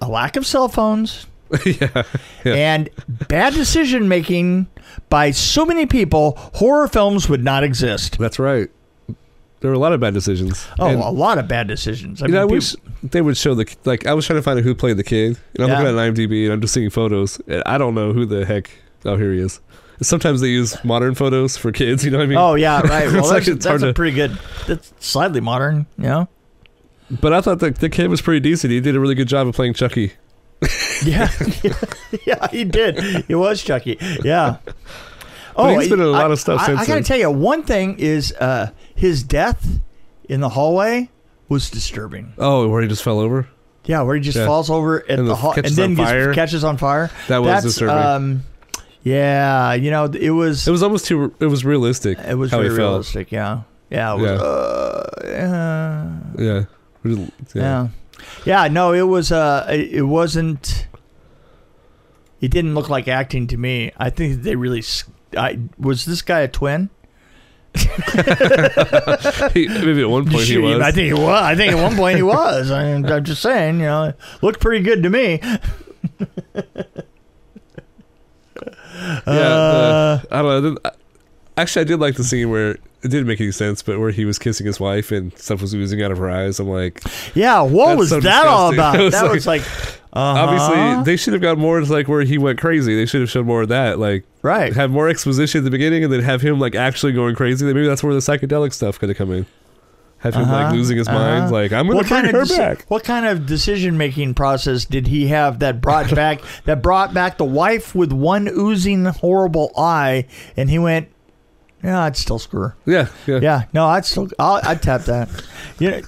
[0.00, 1.26] a lack of cell phones
[1.66, 2.02] yeah,
[2.44, 2.54] Yeah.
[2.54, 2.88] and
[3.28, 4.66] bad decision making
[5.10, 8.18] by so many people, horror films would not exist.
[8.18, 8.68] that's right.
[9.60, 10.66] There were a lot of bad decisions.
[10.78, 12.22] Oh, And, a lot of bad decisions.
[12.22, 14.06] I you know, I mean, wish they would show the like.
[14.06, 15.80] I was trying to find out who played the kid, and I'm Yeah.
[15.80, 18.70] looking at IMDb, and I'm just seeing photos, and I don't know who the heck.
[19.06, 19.60] Oh, here he is.
[20.02, 22.04] Sometimes they use modern photos for kids.
[22.04, 22.36] You know what I mean?
[22.38, 23.06] Oh yeah, right.
[23.12, 24.38] Well, It's like that's, that's a pretty good.
[24.66, 26.28] That's slightly modern, you know.
[27.10, 28.72] But I thought the the kid was pretty decent.
[28.72, 30.12] He did a really good job of playing Chucky.
[31.04, 31.28] Yeah,
[32.26, 33.24] yeah, he did.
[33.26, 33.98] He was Chucky.
[34.24, 34.56] Yeah.
[35.56, 37.02] But he's been in a lot I- of stuff I, since I gotta then.
[37.04, 39.78] tell you, one thing is uh, his death
[40.28, 41.10] in the hallway
[41.48, 42.32] was disturbing.
[42.38, 43.46] Oh, where he just fell over.
[43.84, 44.46] Yeah, where he just Yeah.
[44.46, 47.08] falls over at And the hall and then gets, catches on fire.
[47.28, 47.96] That was That's, disturbing.
[47.96, 48.42] Um,
[49.04, 51.32] yeah, you know, it was It was almost too.
[51.38, 52.18] It was realistic.
[52.18, 53.30] it was very realistic.
[53.30, 54.40] Yeah, yeah, it was.
[55.24, 55.34] Yeah.
[55.44, 56.64] Uh, yeah.
[57.04, 57.26] Yeah.
[57.54, 57.88] Yeah.
[58.44, 60.86] Yeah, no, it was uh it wasn't
[62.40, 63.92] it didn't look like acting to me.
[63.96, 64.82] I think they really
[65.36, 66.90] I was this guy a twin?
[67.74, 67.88] He-
[69.68, 70.80] maybe at one point he was.
[70.80, 71.42] I think he was.
[71.42, 72.70] I think at one point he was.
[72.70, 75.40] I mean, I'm just saying, you know, it looked pretty good to me.
[75.46, 75.58] yeah.
[79.26, 80.78] Uh, the, I don't know.
[81.56, 84.24] Actually, I did like the scene where it didn't make any sense, but where he
[84.24, 86.58] was kissing his wife and stuff was oozing out of her eyes.
[86.58, 87.00] I'm like,
[87.34, 88.98] Yeah, what was so that all about?
[88.98, 89.62] Was that like- was like
[90.16, 90.40] uh-huh.
[90.44, 92.94] obviously, they should have got more to like where he went crazy.
[92.94, 93.98] They should have shown more of that.
[93.98, 94.72] Like, right.
[94.72, 97.64] have more exposition at the beginning and then have him like actually going crazy.
[97.66, 99.46] Maybe that's where the psychedelic stuff could have come in.
[100.18, 101.44] Have him like Uh-huh, losing his mind.
[101.46, 101.52] uh-huh.
[101.52, 102.84] Like, I'm going what to bring kind her deci- back.
[102.88, 107.36] what kind of decision making process did he have that brought back that brought back
[107.36, 111.08] the wife with one oozing horrible eye and he went
[111.84, 113.38] yeah i'd still screw her Yeah, yeah.
[113.40, 115.28] yeah no i'd still I'll, i'd tap that
[115.78, 116.00] you know,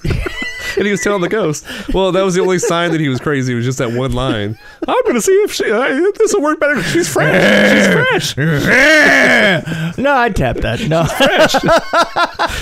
[0.77, 1.65] And he was telling the ghost.
[1.93, 3.53] Well, that was the only sign that he was crazy.
[3.53, 4.59] It was just that one line.
[4.87, 5.87] I'm going to see if she uh,
[6.17, 6.83] this will work better.
[6.83, 8.27] She's fresh.
[8.27, 8.37] She's fresh.
[9.97, 11.05] no i'd tap that no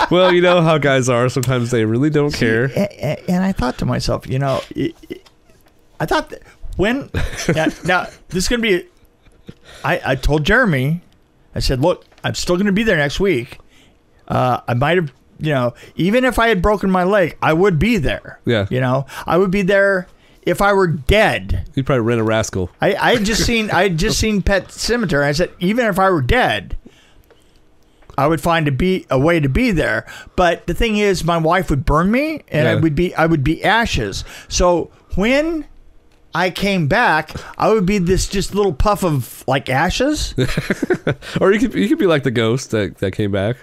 [0.15, 1.27] well, you know how guys are.
[1.29, 2.65] Sometimes they really don't care.
[2.75, 5.29] A- a- and i thought to myself you know it, it-
[5.99, 6.41] i thought that
[6.77, 7.09] when
[7.53, 8.85] now, now this is gonna be
[9.83, 11.01] I, I told jeremy
[11.53, 13.59] i said look i'm still gonna be there next week
[14.27, 17.79] uh, i might have you know even if i had broken my leg i would
[17.79, 18.67] be there Yeah.
[18.69, 20.07] you know i would be there
[20.41, 22.69] if i were dead You'd probably rent a rascal.
[22.81, 25.97] i, I had just seen i had just seen pet sematary i said even if
[25.99, 26.77] i were dead
[28.17, 30.05] I would find a be a way to be there,
[30.37, 33.43] but the thing is, my wife would burn me, and I would be I would
[33.43, 34.23] be ashes.
[34.47, 35.65] So when
[36.35, 40.35] I came back, I would be this just little puff of like ashes.
[41.39, 43.57] Or you could you could be like the ghost that, that came back.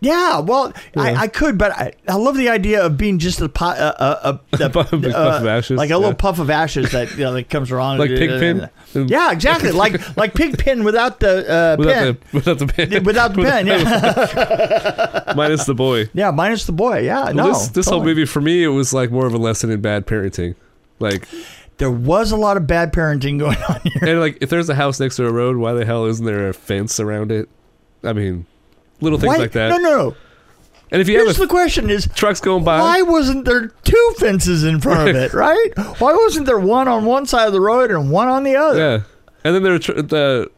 [0.00, 1.20] Yeah, well, I, Yeah.
[1.20, 4.18] I could, but I, I love the idea of being just a, pu- uh, uh,
[4.22, 6.14] uh, A puff- puff of ashes, like a little yeah.
[6.14, 8.68] puff of ashes that you know that comes around, Like Pigpen?
[8.94, 13.04] Yeah, exactly, like like Pigpen without the uh, Without pen, the without the pen.
[13.04, 13.66] without the pen.
[13.66, 16.08] Yeah, Minus the boy.
[16.14, 17.00] yeah, minus the boy.
[17.00, 19.38] Yeah, Well, no, this this whole movie for me it was like more of a
[19.38, 20.54] lesson in bad parenting.
[21.00, 21.26] Like
[21.78, 24.02] there was a lot of bad parenting going on here.
[24.10, 26.48] and like if there's a house next to a road, why the hell isn't there
[26.48, 27.48] a fence around it?
[28.04, 28.46] I mean,
[29.00, 29.70] little things Why- like that.
[29.70, 30.16] No, no, no.
[30.90, 34.14] And if you Here's have the question: Is trucks going by, why wasn't there two
[34.16, 35.32] fences in front of it?
[35.34, 35.68] Right?
[35.98, 38.78] Why wasn't there one on one side of the road and one on the other?
[38.78, 39.02] Yeah,
[39.44, 40.50] and then there are tr- the.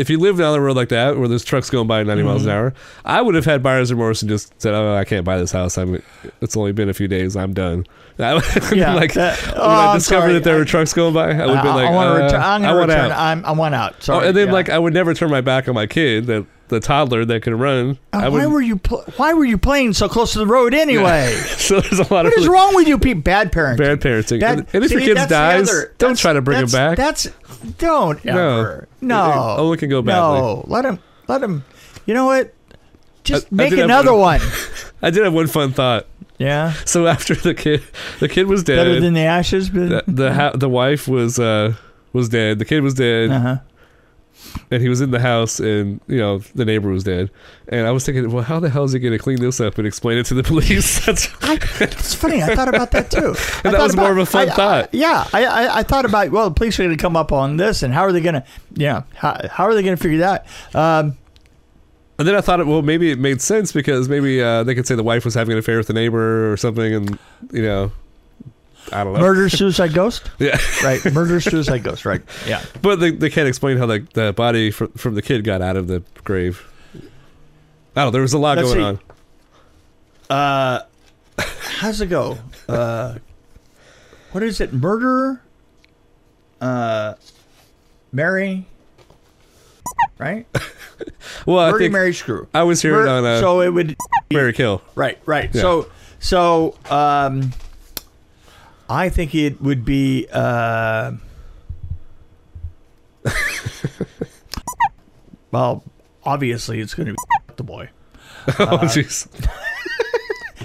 [0.00, 2.22] If you live down the road like that, where there's trucks going by at 90
[2.22, 2.56] miles an Mm-hmm.
[2.58, 5.52] hour, I would have had buyer's remorse and just said, "Oh, I can't buy this
[5.52, 5.76] house.
[5.78, 6.02] I'm.
[6.40, 7.36] It's only been a few days.
[7.36, 7.86] I'm done."
[8.18, 8.40] I
[8.74, 11.30] Yeah, like that- when oh, I I'm discovered that there I- were trucks going by,
[11.32, 12.40] I would have been like, I, want to uh, return.
[12.42, 13.10] I'm I want return.
[13.12, 13.18] out.
[13.18, 13.92] I'm, I want out.
[13.94, 14.28] Oh, Sorry.
[14.28, 14.52] and then yeah.
[14.52, 17.58] like I would never turn my back on my kid, the the toddler that can
[17.58, 17.98] run.
[18.12, 20.72] Uh, I why were you pl- Why were you playing so close to the road
[20.72, 21.34] anyway?
[21.58, 23.22] so there's a lot of What is really wrong with you, people?
[23.22, 23.76] Bad parenting.
[23.78, 24.40] bad parenting.
[24.40, 26.96] Bad- and, if your kid dies, other- don't try to bring him back.
[26.96, 27.28] That's
[27.78, 28.32] don't No.
[28.60, 28.88] ever.
[29.02, 30.40] No, It can go badly.
[30.40, 30.98] No, let him.
[31.28, 31.64] Let him.
[32.06, 32.54] You know what?
[33.24, 34.40] Just I- I make have another one.
[35.02, 36.06] I did have one fun thought.
[36.38, 37.82] Yeah, So after the kid,
[38.18, 38.76] the kid was dead.
[38.76, 39.70] better than the ashes.
[39.70, 41.74] the the, ha- the wife was uh
[42.14, 42.58] was dead.
[42.58, 43.56] The kid was dead, uh-huh.
[44.70, 47.30] And he was in the house, and you know the neighbor was dead.
[47.68, 49.78] And I was thinking, well, how the hell is he going to clean this up
[49.78, 51.04] and explain it to the police?
[51.06, 51.28] That's
[51.80, 52.42] It's funny.
[52.42, 53.34] I thought about that too.
[53.64, 54.94] And that was more of a fun I- I- thought.
[54.94, 57.56] yeah, I, I I thought about well, the police are going to come up on
[57.56, 58.44] this, and how are they going to?
[58.74, 60.46] Yeah, how, how are they going to figure that?
[60.74, 61.16] Um,
[62.18, 64.94] And then I thought, well, maybe it made sense because maybe uh, they could say
[64.94, 67.18] the wife was having an affair with the neighbor or something, and
[67.52, 67.92] you know,
[68.92, 69.20] I don't know.
[69.20, 70.30] murder, suicide, ghost.
[70.38, 72.04] Yeah, Right, murder, suicide, ghost.
[72.04, 72.22] Right.
[72.46, 72.62] Yeah.
[72.82, 75.76] but they, they can't explain how the, the body fr- from the kid got out
[75.76, 76.66] of the grave.
[76.94, 78.10] I don't know.
[78.10, 79.02] There was a lot Let's going see.
[80.30, 80.36] on.
[80.38, 80.82] Uh,
[81.78, 82.38] how's it go?
[82.68, 83.18] Uh,
[84.32, 84.72] what is it?
[84.72, 85.40] Murder.
[86.60, 87.14] Uh,
[88.12, 88.66] Mary.
[90.18, 90.46] Right.
[91.46, 92.46] Well, I Murder, think Mary, screw.
[92.52, 93.96] I was hearing Mur- on uh, so it would.
[94.30, 94.82] Mary Kill.
[94.94, 95.18] Right.
[95.24, 95.48] Right.
[95.54, 95.62] Yeah.
[95.62, 97.52] So so um,
[98.90, 100.26] I think it would be.
[100.32, 101.12] Uh,
[105.50, 105.84] well,
[106.24, 107.18] obviously it's going to be
[107.56, 107.90] the boy.
[108.58, 109.28] oh, jeez.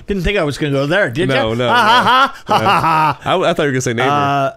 [0.07, 1.55] Didn't think I was going to go there, did No, you?
[1.57, 4.09] no, Ha ha ha ha ha I, I thought you were gonna say neighbor.
[4.09, 4.51] Uh,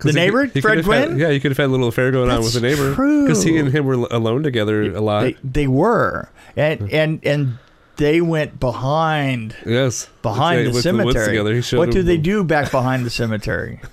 [0.00, 1.18] the neighbor, could- Fred could had- Gwynne?
[1.20, 3.56] yeah, you could have had a little affair going on with the neighbor because he
[3.56, 5.22] and him were alone together a lot.
[5.22, 7.58] they they were, and and and
[7.96, 11.26] they went behind yes, behind the cemetery.
[11.26, 11.54] together.
[11.54, 13.80] He showed what do they the- do back behind the cemetery?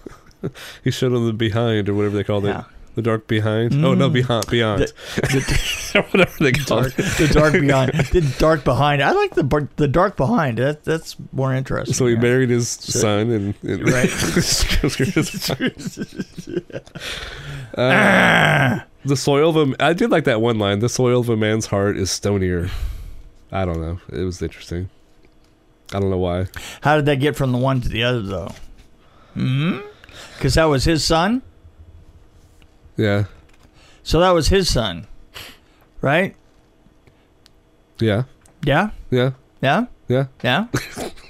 [0.85, 2.59] He showed him the behind or whatever they called Yeah.
[2.61, 3.73] it, the dark behind.
[3.83, 4.93] Oh no, beyond, beyond, The,
[5.93, 7.17] the, whatever they called dark, it.
[7.17, 9.03] the dark behind, the dark behind.
[9.03, 10.59] I like the the dark behind.
[10.59, 11.93] That that's more interesting.
[11.93, 12.21] So he yeah.
[12.21, 14.09] married his son and, and Right.
[17.77, 19.75] Uh, the soil of a.
[19.83, 20.79] I did like that one line.
[20.79, 22.69] The soil of a man's heart is stonier.
[23.51, 23.99] I don't know.
[24.11, 24.89] It was interesting.
[25.93, 26.47] I don't know why.
[26.81, 28.51] How did that get from the one to the other though?
[29.33, 29.79] Hmm.
[30.35, 31.41] Because that was his son.
[32.97, 33.25] Yeah,
[34.03, 35.07] So that was his son,
[36.01, 36.35] right?
[37.99, 38.23] yeah,
[38.61, 38.89] Yeah.
[39.09, 39.31] yeah,
[39.61, 39.85] Yeah.
[40.09, 40.25] yeah.
[40.43, 40.67] Yeah.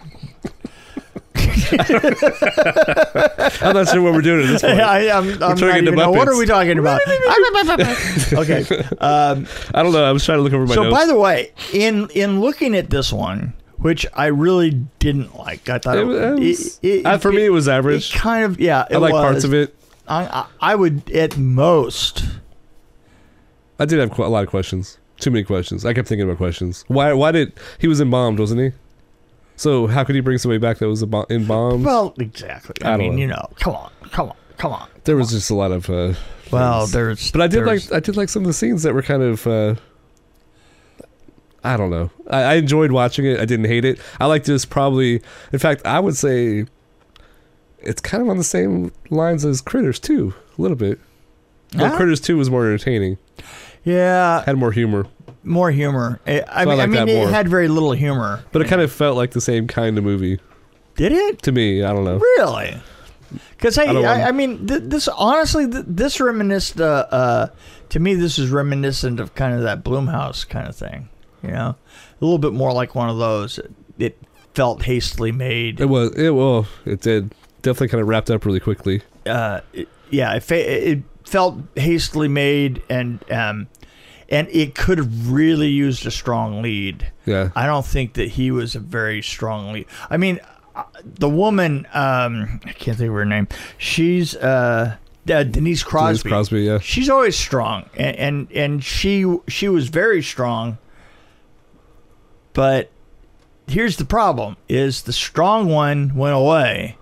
[3.62, 4.80] I'm not sure what we're doing at this point.
[4.80, 6.12] I, I'm, I'm not even know.
[6.12, 7.02] What are we talking about?
[8.34, 8.66] okay.
[9.00, 10.04] Um, I don't know.
[10.04, 10.98] I was trying to look over my so, notes.
[10.98, 15.80] by the way, in in looking at this one, which I really didn't like, I
[15.80, 16.06] thought It it,
[16.40, 18.14] was- it- it- for me, it was it average.
[18.14, 18.86] kind of yeah.
[18.90, 19.22] It I like was.
[19.22, 19.76] parts of it.
[20.08, 22.26] I, I, I would at most.
[23.80, 24.98] I did have a lot of questions.
[25.20, 25.86] Too many questions.
[25.86, 26.84] I kept thinking about questions.
[26.88, 27.14] Why?
[27.14, 28.72] Why did he was embalmed, wasn't he?
[29.60, 31.84] So how could he bring somebody back that was in embalmed?
[31.84, 32.76] Well, exactly.
[32.82, 33.22] I, I mean, know.
[33.22, 34.88] you know, come on, come on, come on.
[35.04, 35.90] there was just a lot of.
[35.90, 36.14] Uh,
[36.50, 36.92] Well, things.
[36.94, 37.32] there's.
[37.32, 39.46] but I did like I did like some of the scenes that were kind of.
[39.46, 39.76] Uh,
[41.62, 42.10] I don't know.
[42.30, 43.38] I, I enjoyed watching it.
[43.38, 44.00] I didn't hate it.
[44.18, 45.22] I liked this probably.
[45.52, 46.66] In fact, I would say
[47.80, 51.00] it's kind of on the same lines as Critters too, a little bit.
[51.74, 51.98] But Huh?
[51.98, 53.18] Critters two was more entertaining.
[53.84, 55.08] Yeah, Had more humor,
[55.44, 56.20] more humor.
[56.28, 57.30] I, I So I mean, I like mean, it more.
[57.30, 58.44] had very little humor.
[58.52, 60.40] but it kind of felt like the same kind of movie
[60.96, 61.84] Did it to me.
[61.84, 62.18] I don't know.
[62.18, 62.82] really?
[63.52, 66.82] Because I, I don't I, I mean, th- this honestly, th- this reminisced.
[66.82, 67.48] Uh, uh,
[67.90, 71.10] to me, this is reminiscent of kind of that Blumhouse kind of thing.
[71.44, 73.60] You know, a little bit more like one of those.
[74.00, 74.18] It
[74.56, 75.80] felt hastily made.
[75.80, 76.12] It was.
[76.16, 76.66] It well.
[76.86, 77.36] It did.
[77.62, 79.04] definitely kind of wrapped up really quickly.
[79.28, 83.68] uh, it- yeah, it, fa- it felt hastily made, and um,
[84.30, 87.12] and it could have really used a strong lead.
[87.26, 87.50] Yeah.
[87.56, 89.88] I don't think that he was a very strong lead.
[90.10, 90.40] I mean,
[90.76, 93.48] uh, the woman, um, I can't think of her name.
[93.78, 94.98] She's uh,
[95.30, 96.30] uh, Denise Crosby.
[96.30, 96.80] Denise Crosby, yeah.
[96.80, 100.78] She's always strong, and, and and she she was very strong.
[102.54, 102.92] But
[103.68, 106.99] here's the problem: is the strong one went away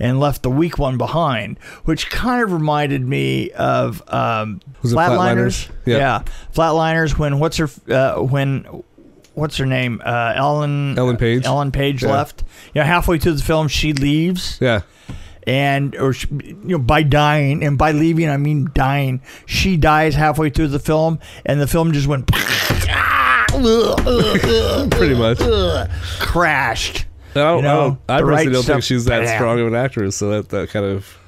[0.00, 5.68] and left the weak one behind, which kind of reminded me of um, it Flatliners?
[5.86, 5.96] Yeah.
[5.98, 6.22] Yeah.
[6.54, 7.18] Flatliners.
[7.18, 8.82] When what's her uh, when
[9.34, 10.00] what's her name?
[10.04, 11.44] Uh, Ellen Ellen Page?
[11.44, 12.10] Ellen Page Yeah.
[12.12, 12.44] left.
[12.74, 14.80] You know, halfway through the film, she leaves Yeah.
[15.46, 19.20] and or she- you know by dying and by leaving I mean dying.
[19.46, 22.26] She dies halfway through the film, and the film just went
[23.48, 25.38] Pretty much.
[26.20, 27.06] crashed.
[27.38, 29.36] I, don't, You know, I, don't, I personally right don't think she's that Bam.
[29.36, 31.18] strong of an actress, so that, that kind of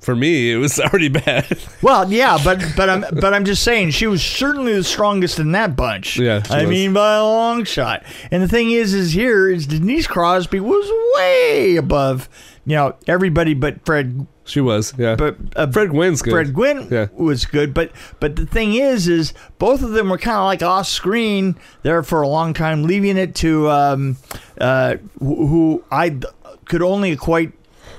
[0.00, 1.58] for me it was already bad.
[1.82, 5.52] Well, yeah, but but I'm but I'm just saying she was certainly the strongest in
[5.52, 6.16] that bunch.
[6.18, 6.70] Yeah, I was.
[6.70, 8.04] mean by a long shot.
[8.30, 12.28] And the thing is, is here is Denise Crosby was way above,
[12.64, 14.26] you know, everybody but Fred.
[14.46, 15.16] She was, yeah.
[15.16, 16.30] But uh, Fred Gwynne's good.
[16.32, 17.08] Fred Gwynne Yeah.
[17.12, 20.62] was good, but but the thing is, is both of them were kind of like
[20.62, 24.16] off screen there for a long time, leaving it to um,
[24.60, 26.18] uh, who I
[26.66, 27.52] could only equate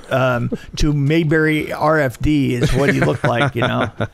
[0.10, 3.92] um, to Mayberry RFD is what he looked like, you know.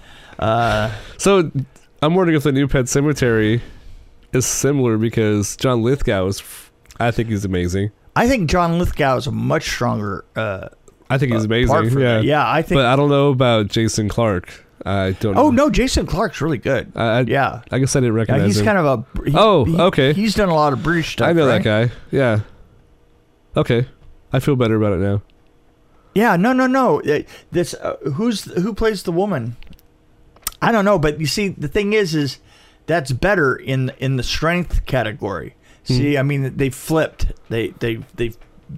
[1.17, 1.51] So
[2.01, 3.61] I'm wondering if the new Pet Sematary
[4.33, 6.43] is similar because John Lithgow is,
[6.99, 7.91] I think he's amazing.
[8.15, 10.69] I think John Lithgow is a much stronger uh,
[11.13, 11.75] I think he's amazing.
[11.99, 12.23] yeah, that.
[12.23, 12.77] Yeah, I think.
[12.79, 14.65] But I don't know about Jason Clarke.
[14.85, 15.35] I don't.
[15.35, 15.41] Know.
[15.41, 15.65] Oh know.
[15.65, 16.91] no, Jason Clarke's really good.
[16.95, 17.61] I, I, yeah.
[17.71, 18.65] I guess I didn't Yeah, recognize he's him.
[18.65, 19.05] kind of a.
[19.35, 20.13] Oh, he- okay.
[20.13, 21.27] He's done a lot of British stuff.
[21.29, 21.63] I know right?
[21.63, 21.95] that guy.
[22.11, 22.41] Yeah.
[23.55, 23.87] Okay,
[24.31, 25.21] I feel better about it now.
[26.15, 27.01] Yeah, no, no, no.
[27.01, 27.21] Uh,
[27.51, 29.55] This uh, who's who plays the woman?
[30.61, 32.39] I don't know, but you see, the thing is, is
[32.85, 35.55] that's better in in the strength category.
[35.83, 37.31] See, I mean, they flipped.
[37.49, 38.33] They they they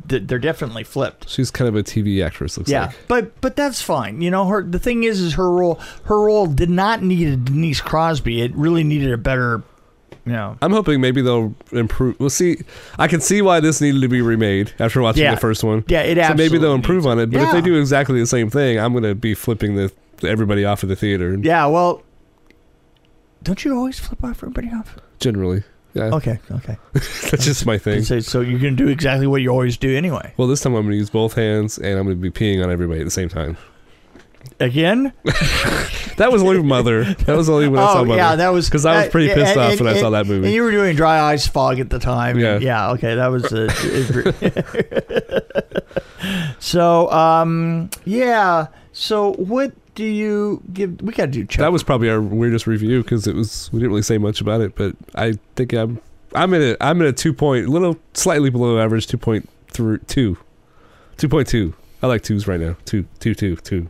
[0.08, 1.30] they're definitely flipped.
[1.30, 2.58] She's kind of a TV actress.
[2.58, 2.95] Looks Yeah, like.
[3.08, 4.21] but but that's fine.
[4.21, 7.36] You know, her the thing is, is her role her role did not need a
[7.38, 8.41] Denise Crosby.
[8.41, 9.63] It really needed a better,
[10.26, 10.58] you know.
[10.62, 12.19] I'm hoping maybe they'll improve.
[12.19, 12.58] We'll see.
[13.00, 15.36] I can see why this needed to be remade after watching Yeah.
[15.36, 15.84] the first one.
[15.88, 17.32] Yeah, it So maybe absolutely they'll improve needs on it.
[17.32, 17.54] But if Yeah.
[17.54, 19.91] they do exactly the same thing, I'm gonna be flipping the
[20.24, 21.38] everybody off of the theater.
[21.41, 22.02] Yeah, well,
[23.43, 24.98] don't you always flip off everybody off?
[25.19, 25.63] Generally,
[25.95, 26.77] yeah, Okay, okay.
[26.93, 28.03] that's just my thing.
[28.03, 30.34] So, so you're gonna do exactly what you always do anyway.
[30.38, 32.99] Well, this time I'm gonna use both hands and I'm gonna be peeing on everybody
[33.01, 33.58] at the same time.
[34.60, 35.12] Again?
[36.17, 37.03] That was only Mother.
[37.03, 38.17] That was only when I saw oh Mother.
[38.17, 40.27] yeah, that was 'Cause I was uh, pretty pissed and- off when I saw that
[40.27, 40.45] movie.
[40.47, 42.39] And you were doing dry eyes fog at the time.
[42.39, 42.60] Yeah.
[42.60, 42.91] yeah.
[42.91, 43.51] Okay, that was.
[43.51, 43.67] Uh,
[46.60, 48.67] so um yeah.
[48.93, 51.01] So what do you give?
[51.01, 51.45] We got to do.
[51.45, 51.60] Chuck.
[51.60, 54.62] that was probably our weirdest review because it was we didn't really say much about
[54.62, 55.99] it, but I think I'm
[56.34, 59.99] I'm in a I'm in a two point, little slightly below average, two point three
[60.08, 60.38] two,
[61.17, 61.73] two point two.
[62.03, 62.75] I like twos right now.
[62.86, 63.88] Two two two two.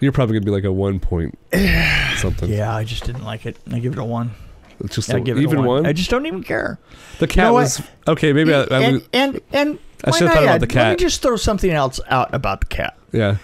[0.00, 1.38] You're probably gonna be like a one point
[2.16, 2.50] something.
[2.50, 3.56] Yeah, I just didn't like it.
[3.70, 4.32] I give it a one.
[4.80, 5.68] It's just I a, give it even a one.
[5.68, 5.86] one.
[5.86, 6.78] I just don't even care.
[7.18, 7.62] the cat know what?
[7.62, 8.32] was okay.
[8.32, 10.98] Maybe I, I and, and and I should've thought about the Let cat.
[10.98, 12.96] me just throw something else out about the cat.
[13.12, 13.36] yeah.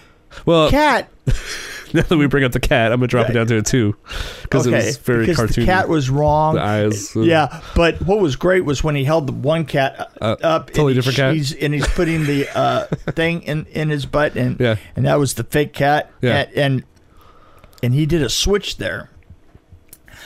[0.45, 1.09] Well, Cat.
[1.93, 3.95] now that we bring up the cat, I'm gonna drop it down to a two
[4.43, 5.55] because okay, it was very because cartoony.
[5.55, 6.55] the cat was wrong.
[6.55, 7.15] the eyes.
[7.15, 10.47] uh, Yeah, but what was great was when he held the one cat uh, Uh,
[10.47, 11.33] up, totally different cat.
[11.33, 14.75] He's, and he's putting the uh, thing in, in his butt, and Yeah.
[14.95, 16.11] and that was the fake cat.
[16.21, 16.39] Yeah.
[16.39, 16.83] and, and
[17.83, 19.09] and he did a switch there.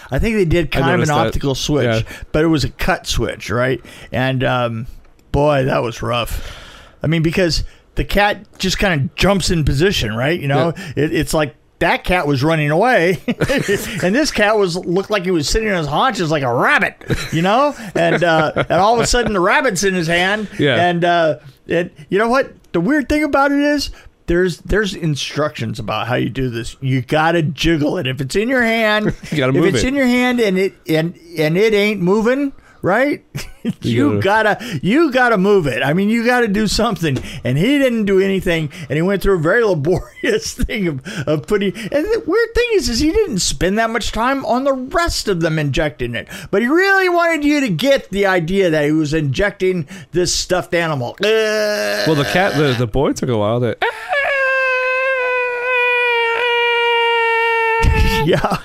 [0.09, 1.27] I think they did kind of an that.
[1.27, 2.15] optical switch, Yeah.
[2.31, 3.81] but it was a cut switch, right?
[4.11, 4.87] And um,
[5.31, 6.57] boy, that was rough.
[7.03, 7.63] I mean, because
[8.01, 10.39] the cat just kind of jumps in position, right?
[10.39, 15.11] You know, it, it's like that cat was running away, and this cat was looked
[15.11, 16.95] like he was sitting on his haunches like a rabbit,
[17.31, 17.75] you know.
[17.93, 20.49] And uh, and all of a sudden, the rabbit's in his hand.
[20.57, 20.83] Yeah.
[20.83, 22.51] And uh, it, you know what?
[22.73, 23.91] The weird thing about it is.
[24.27, 26.77] There's there's instructions about how you do this.
[26.79, 28.07] You gotta jiggle it.
[28.07, 29.89] If it's in your hand, You gotta move if it's it.
[29.89, 33.23] in your hand and it and and it ain't moving, right?
[33.81, 35.83] you gotta you gotta move it.
[35.83, 37.17] I mean, you gotta do something.
[37.43, 41.47] And he didn't do anything, and he went through a very laborious thing of, of
[41.47, 41.75] putting.
[41.75, 45.27] And the weird thing is, is he didn't spend that much time on the rest
[45.27, 48.91] of them injecting it, but he really wanted you to get the idea that he
[48.91, 51.17] was injecting this stuffed animal.
[52.07, 53.59] Well, the cat, the the boy took a while.
[53.59, 53.77] That
[58.25, 58.61] yeah.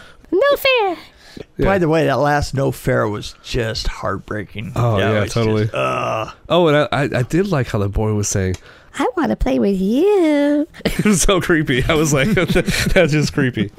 [1.58, 1.66] No fair.
[1.66, 1.74] Yeah.
[1.74, 4.72] By the way, that last no fair was just heartbreaking.
[4.76, 5.62] Oh, yeah, it was totally.
[5.64, 8.56] just, uh, Oh, and I, I, I did like how the boy was saying,
[8.98, 10.66] I want to play with you.
[10.84, 11.84] it was so creepy.
[11.84, 13.70] I was like, that's just creepy.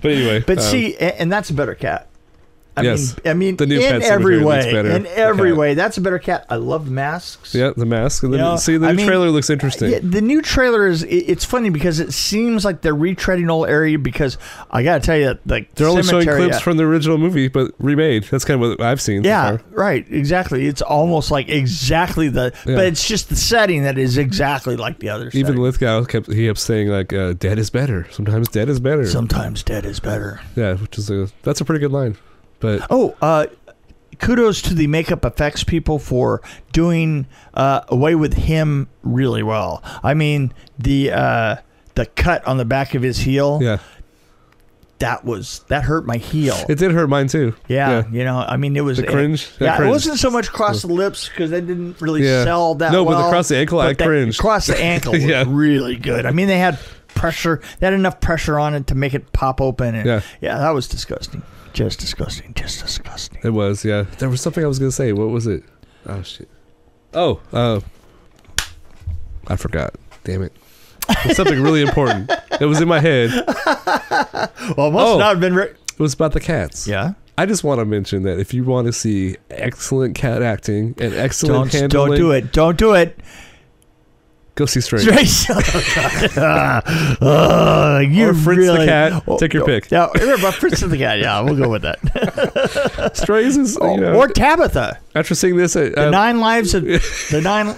[0.00, 0.40] But anyway.
[0.40, 2.08] but um, see, and that's a better cat.
[2.80, 3.16] I Yes.
[3.24, 6.46] mean, I mean, The new in every way, in every way, that's a better cat.
[6.48, 7.54] I love the masks.
[7.54, 8.22] yeah, the mask.
[8.22, 9.90] And You know, see, the I new mean, trailer looks interesting.
[9.90, 13.68] Yeah, the new trailer is it- it's funny because it seems like they're retreading old
[13.68, 14.38] area because
[14.70, 16.58] I gotta tell you, like They're only showing clips yeah.
[16.60, 18.24] from the original movie, but remade.
[18.30, 19.24] That's kind of what I've seen.
[19.24, 20.06] Yeah, right.
[20.10, 20.66] Exactly.
[20.66, 22.76] It's almost like exactly the, Yeah.
[22.76, 25.28] but it's just the setting that is exactly like the other.
[25.32, 25.62] Even setting.
[25.62, 29.06] Lithgow kept he kept saying like, uh, "Dead is better." Sometimes dead is better.
[29.06, 30.40] sometimes dead is better.
[30.56, 32.16] yeah, which is a that's a pretty good line.
[32.60, 33.46] But Oh, uh,
[34.18, 36.42] kudos to the makeup effects people for
[36.72, 39.82] doing uh, away with him really well.
[40.02, 41.56] I mean the uh,
[41.94, 43.78] the cut on the back of his heel yeah,
[44.98, 46.54] that was that hurt my heel.
[46.68, 47.54] it did hurt mine too.
[47.68, 49.48] yeah, you know, I mean it was the cringe.
[49.58, 52.44] that Yeah, it wasn't so much across the lips because they didn't really Yeah.
[52.44, 54.38] sell that No, but across the ankle, I cringed.
[54.38, 55.44] Across the ankle was Yeah.
[55.48, 56.26] really good.
[56.26, 57.60] I mean, they had pressure.
[57.78, 59.94] They had enough pressure on it to make it pop open.
[59.94, 60.20] And Yeah.
[60.42, 61.42] yeah, that was disgusting.
[61.72, 62.52] Just disgusting.
[62.54, 63.40] Just disgusting.
[63.44, 63.84] It was.
[63.84, 65.12] Yeah, there was something I was gonna say.
[65.12, 65.62] What was it?
[66.06, 66.48] Oh shit.
[67.14, 67.80] Oh, uh,
[69.46, 69.94] I forgot.
[70.24, 70.52] Damn it.
[71.08, 72.30] It was something really important.
[72.60, 73.30] It was in my head.
[74.76, 75.18] Well, it must Oh.
[75.18, 75.54] not have been.
[75.54, 76.86] Re- it was about the cats.
[76.86, 77.12] yeah.
[77.38, 81.14] I just want to mention that if you want to see excellent cat acting and
[81.14, 82.52] excellent Don't handling, don't do it.
[82.52, 83.18] Don't do it.
[84.60, 85.00] Go see Stray.
[86.36, 89.22] uh, you Or Fritz the really, Cat.
[89.38, 89.90] Take your pick.
[89.90, 91.18] Yeah, remember Fritz the cat.
[91.18, 93.12] Yeah, we'll go with that.
[93.16, 94.98] Strays is you know, or Tabitha.
[95.14, 97.68] after seeing this, uh, The uh, nine lives of the nine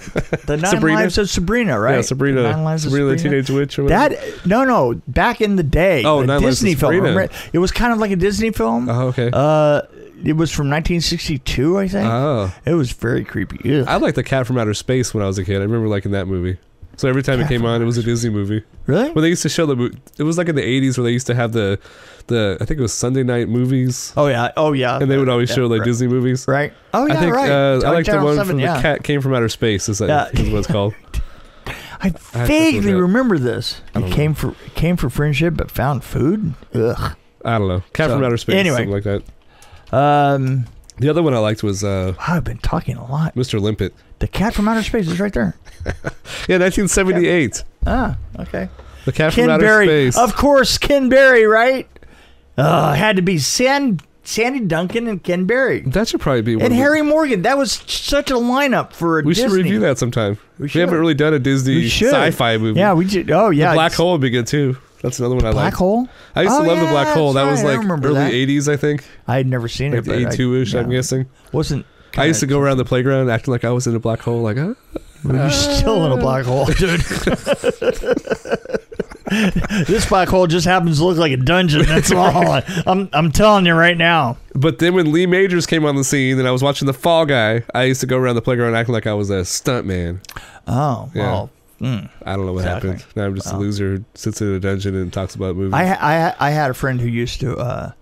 [0.46, 1.00] the nine Sabrina?
[1.02, 1.94] lives of Sabrina, right?
[1.94, 3.78] yeah, Sabrina, The nine lives Sabrina, of the Teenage Witch.
[3.78, 4.16] Or whatever.
[4.16, 6.02] That no no back in the day.
[6.04, 6.94] Oh, a Nine Lives of Disney film.
[6.94, 7.14] Sabrina.
[7.14, 7.32] Remember?
[7.52, 8.88] It was kind of like a Disney film.
[8.88, 9.30] Oh, okay.
[9.32, 9.82] Uh,
[10.24, 12.08] it was from 1962, I think.
[12.10, 13.78] oh, it was very creepy.
[13.82, 13.84] Ugh.
[13.86, 15.58] I liked the Cat from Outer Space when I was a kid.
[15.58, 16.58] I remember liking that movie.
[16.96, 18.62] So every time it came on, it was a Disney movie.
[18.86, 19.10] really?
[19.12, 21.10] When they used to show the, mo- it was like in the '80s where they
[21.10, 21.78] used to have the,
[22.26, 24.52] the I think it was Sunday night movies, Oh yeah.
[24.56, 24.98] Oh yeah.
[25.00, 25.86] and they would always Yeah, show like right.
[25.86, 26.46] Disney movies.
[26.46, 26.72] Right.
[26.94, 27.14] Oh yeah.
[27.14, 27.50] I think right.
[27.50, 28.76] uh, I like the one 7, from yeah.
[28.76, 29.88] the cat came from outer space.
[29.88, 30.40] Is, that, Yeah.
[30.40, 30.94] is what it's called.
[32.00, 33.80] I vaguely it remember this.
[33.94, 36.54] I He don't came for came for friendship, but found food.
[36.74, 37.16] Ugh.
[37.44, 37.82] I don't know.
[37.92, 38.76] Cat So, from outer space, anyway.
[38.76, 39.22] something like that.
[39.96, 40.66] Um.
[41.02, 43.34] The other one I liked was uh, Wow, I've been talking a lot.
[43.34, 43.60] Mr.
[43.60, 43.92] Limpet.
[44.20, 45.54] The cat from outer space is right there.
[46.48, 47.64] Yeah, 1978.
[47.86, 48.68] Ah, okay.
[49.04, 50.18] The cat Ken from outer Berry, space.
[50.18, 51.88] of course, Ken Berry, right?
[52.56, 56.64] Uh, had to be Sand, Sandy Duncan and Ken Berry that should probably be one.
[56.66, 57.42] and of the- Harry Morgan.
[57.42, 60.38] That was such a lineup for a we should review that sometime.
[60.58, 60.80] We We, should.
[60.82, 62.10] haven't really done a Disney We should.
[62.12, 62.78] sci-fi movie.
[62.78, 63.30] Yeah, we did.
[63.32, 64.76] Oh yeah, the Black it's- Hole would be good too.
[65.02, 65.54] That's another one I like.
[65.54, 65.74] Black like.
[65.74, 66.08] Hole.
[66.36, 67.32] I used Oh, to love the yeah, Black Hole.
[67.32, 68.32] That that's was right, I like remember early that.
[68.32, 69.04] 80s, I think.
[69.26, 70.04] I had never seen Like it.
[70.04, 70.98] the but I- 82ish, I'm yeah.
[70.98, 71.26] guessing.
[71.52, 71.84] Wasn't.
[72.16, 74.42] I used to go around the playground acting like I was in a black hole.
[74.42, 74.74] Like, huh?
[75.24, 77.00] You're still in a black hole, dude.
[79.86, 81.82] this black hole just happens to look like a dungeon.
[81.86, 82.60] That's all.
[82.86, 84.36] I'm I'm telling you right now.
[84.54, 87.24] But then when Lee Majors came on the scene and I was watching The Fall
[87.26, 90.20] Guy, I used to go around the playground acting like I was a stunt man.
[90.66, 91.22] Oh Yeah.
[91.22, 91.50] well.
[91.82, 92.08] Mm.
[92.24, 92.90] I don't know what Exactly.
[92.92, 93.06] happened.
[93.16, 95.74] Now I'm just a loser who sits in a dungeon and talks about movies.
[95.74, 97.92] I, I I had a friend who used to uh,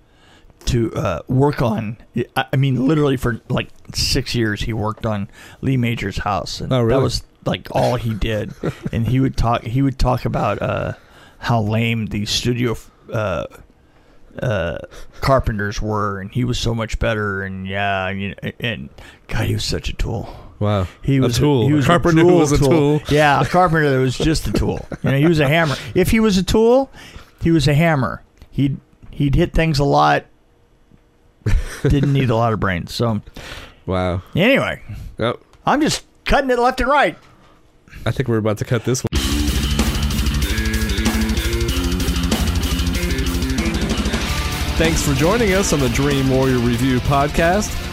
[0.66, 1.96] to uh, work on.
[2.36, 5.28] I I mean, literally for like six years, he worked on
[5.62, 6.98] Lee Major's house, and Oh, really?
[6.98, 8.52] that was like all he did.
[8.92, 9.62] and he would talk.
[9.64, 10.92] He would talk about uh,
[11.38, 12.76] how lame the studio
[13.12, 13.46] uh,
[14.42, 14.78] uh,
[15.22, 17.42] carpenters were, and he was so much better.
[17.42, 18.88] And yeah, and, and
[19.28, 20.28] God, he was such a tool.
[20.60, 20.86] Wow.
[21.02, 21.66] He was A tool.
[21.66, 23.00] He A was carpenter who tool was a tool.
[23.10, 24.86] Yeah, a carpenter that was just a tool.
[25.02, 25.74] You know, he was a hammer.
[25.96, 26.90] If he was a tool,
[27.42, 28.22] he was a hammer.
[28.50, 28.78] He'd
[29.10, 30.26] he'd hit things a lot.
[31.82, 32.92] Didn't need a lot of brains.
[32.94, 33.20] So
[33.86, 34.22] Wow.
[34.36, 34.82] anyway,
[35.18, 35.40] Yep.
[35.66, 37.18] I'm just cutting it left and right.
[38.06, 39.08] I think we're about to cut this one.
[44.76, 47.68] Thanks for joining us on the Dream Warrior Review podcast.